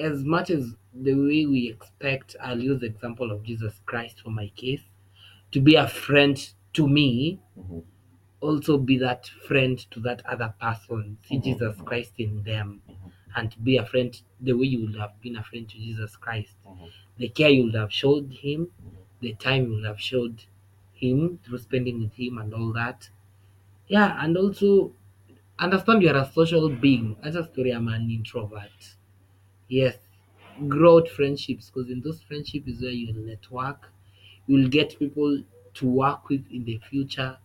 [0.01, 4.31] as much as the way we expect, I'll use the example of Jesus Christ for
[4.31, 4.83] my case,
[5.53, 6.37] to be a friend
[6.75, 7.85] to me, Mhm.
[8.41, 11.19] also be that friend to that other person.
[11.23, 11.45] See Mhm.
[11.45, 12.83] Jesus Christ in them.
[12.89, 13.13] Mhm.
[13.37, 16.57] And be a friend the way you would have been a friend to Jesus Christ.
[16.67, 16.91] Mhm.
[17.19, 18.69] The care you would have showed him,
[19.21, 20.45] the time you would have showed
[20.93, 23.11] him through spending with him and all that.
[23.89, 24.93] Yeah, and also
[25.59, 27.17] understand you're a social being.
[27.23, 28.97] As a story, I'm an introvert.
[29.71, 29.97] Yes,
[30.69, 33.91] growth friendships because in those friendships is where you'll network,
[34.49, 35.43] you'll get people
[35.75, 37.39] to work with in the future,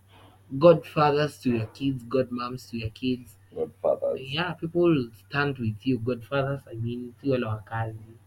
[0.60, 3.36] godfathers to your kids, godmoms to your kids.
[3.56, 4.20] Godfathers.
[4.22, 6.00] Yeah, people will stand with you.
[6.00, 8.18] Godfathers, I mean, si wale wa kazi.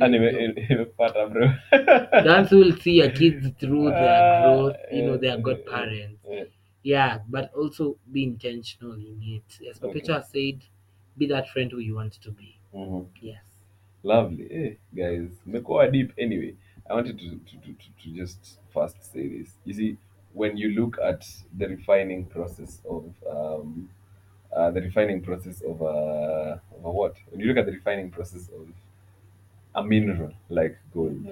[0.00, 1.46] Ah, nime- nimepata bro
[2.24, 6.20] That's will see your kids through their Ah, growth, you know, their yeah, godparents.
[6.28, 6.44] yeah.
[6.84, 9.68] Yeah, but also be intentional in it.
[9.70, 10.00] As Okay.
[10.00, 10.64] Perpetua said,
[11.16, 12.58] be that friend who you want to be.
[12.74, 13.06] Mhm.
[13.20, 13.42] Yes.
[14.04, 14.48] lovely.
[14.48, 16.12] Hey, guys mmekuwa deep.
[16.18, 16.54] Anyway
[16.90, 19.58] i wanted to, to, to, to, to just first say this.
[19.64, 19.96] You see
[20.34, 21.26] when you look at
[21.58, 23.88] the refining process of um,
[24.56, 27.16] uh, the refining process of, uh, of a what?
[27.30, 28.68] When you look at the refining process of
[29.74, 31.26] a mineral like gold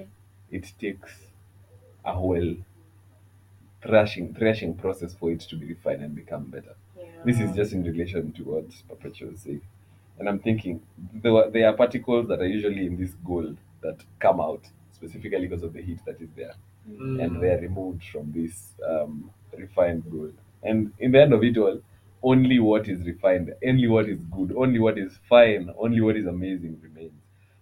[0.50, 1.12] it takes
[2.04, 2.56] a whole
[3.82, 6.74] thrashing thrashing process for it to be refined and become better.
[7.24, 9.62] This is just in relation to what Perpetua is saying.
[10.20, 10.82] And I'm thinking
[11.14, 15.48] there, were- there are particles that are usually in this gold that come out specifically
[15.48, 16.54] because of the heat that is there.
[16.86, 17.40] And Mm.
[17.40, 20.34] they are removed from this um, refined gold.
[20.62, 21.80] And in the end of it all,
[22.22, 26.26] only what is refined, only what is good, only what is fine, only what is
[26.26, 27.14] amazing remains.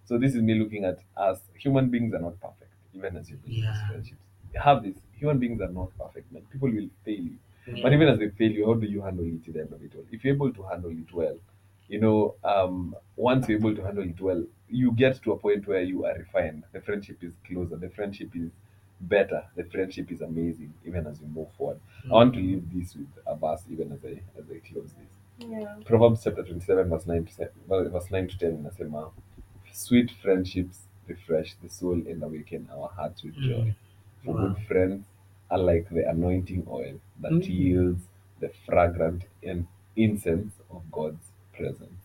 [0.05, 1.39] So this is me looking at us.
[1.57, 3.87] Human beings are not perfect, even as you build Yeah.
[3.87, 4.21] friendships.
[4.55, 4.97] Have this.
[5.19, 6.43] Human beings are not perfect, man.
[6.51, 7.37] People will fail you.
[7.67, 7.83] Yeah.
[7.83, 9.83] But even as they fail you, how do you handle it at the end of
[9.83, 10.05] it all?
[10.11, 11.37] If you're able to handle it well,
[11.89, 15.67] you know, um, once you're able to handle it well, you get to a point
[15.67, 16.63] where you are refined.
[16.71, 17.75] The friendship is closer.
[17.75, 18.51] The friendship is
[19.01, 19.43] better.
[19.55, 21.79] The friendship is amazing, even as we move forward.
[22.05, 25.49] I want to leave this with a verse, even as I as I close this.
[25.49, 25.75] yeah.
[25.85, 29.11] Proverbs chapter 27, verse 9 to, se- well, verse 9 to 10 inasema,
[29.71, 33.73] Sweet friendships refresh the soul and awaken our hearts with joy.
[33.73, 33.75] Mm.
[34.25, 34.47] For Wow.
[34.49, 35.05] good friends
[35.49, 37.47] are like the anointing oil that Mm.
[37.49, 38.01] yields
[38.39, 39.65] the fragrant and
[39.95, 42.01] incense of God's presence.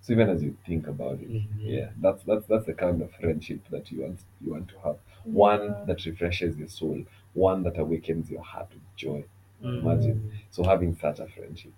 [0.00, 1.46] So even as you think about it, Mhm.
[1.76, 4.98] yeah, that's that's that's the kind of friendship that you want you want to have.
[5.32, 9.24] One that refreshes your soul, one that awakens your heart with joy.
[9.62, 9.78] Mm.
[9.82, 10.18] Imagine.
[10.50, 11.72] So having such a friendship.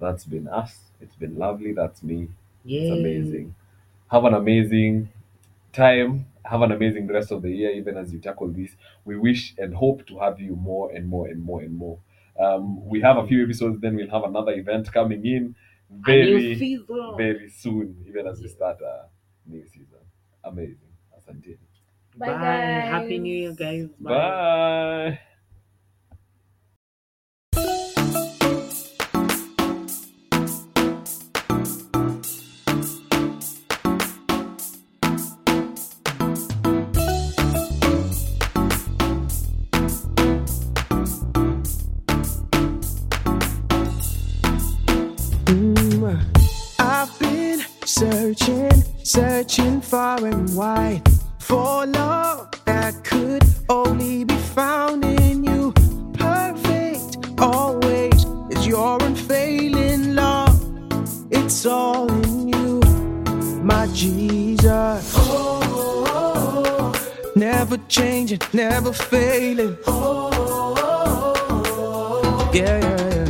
[0.00, 0.74] That's been us.
[1.00, 1.72] It's been lovely.
[1.72, 2.28] That's me.
[2.76, 3.54] It's amazing.
[4.10, 5.08] Have an amazing
[5.72, 6.26] time.
[6.44, 8.76] Have an amazing rest of the year, even as you tackle this.
[9.04, 11.98] We wish and hope to have you more and more and more and more.
[12.38, 15.54] Um, we have a few episodes, then we'll have another event coming in A new
[16.00, 16.54] very,
[17.16, 19.08] very soon, even as we start a
[19.46, 20.00] new season.
[20.44, 20.78] Amazing.
[21.16, 21.58] Asante.
[22.16, 22.88] Bye, Bye.
[22.90, 23.18] Happy.
[23.18, 23.88] New Year, guys.
[23.98, 25.18] Bye.
[49.84, 51.02] far and wide
[51.38, 55.72] for love that could only be found in you.
[56.14, 60.58] Perfect always is your unfailing love.
[61.30, 62.80] It's all in you,
[63.62, 65.14] my Jesus.
[65.16, 66.92] Oh.
[67.36, 69.76] Never changing, never failing.
[72.52, 73.08] yeah, yeah.
[73.10, 73.23] yeah.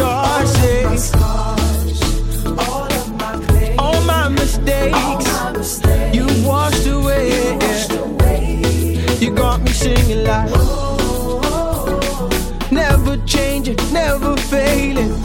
[0.00, 2.04] all my scars,
[2.58, 5.82] all of my mistakes,
[6.14, 7.58] you washed away.
[9.18, 12.28] You, got me singing like, oh.
[12.70, 15.15] never changing, never failing.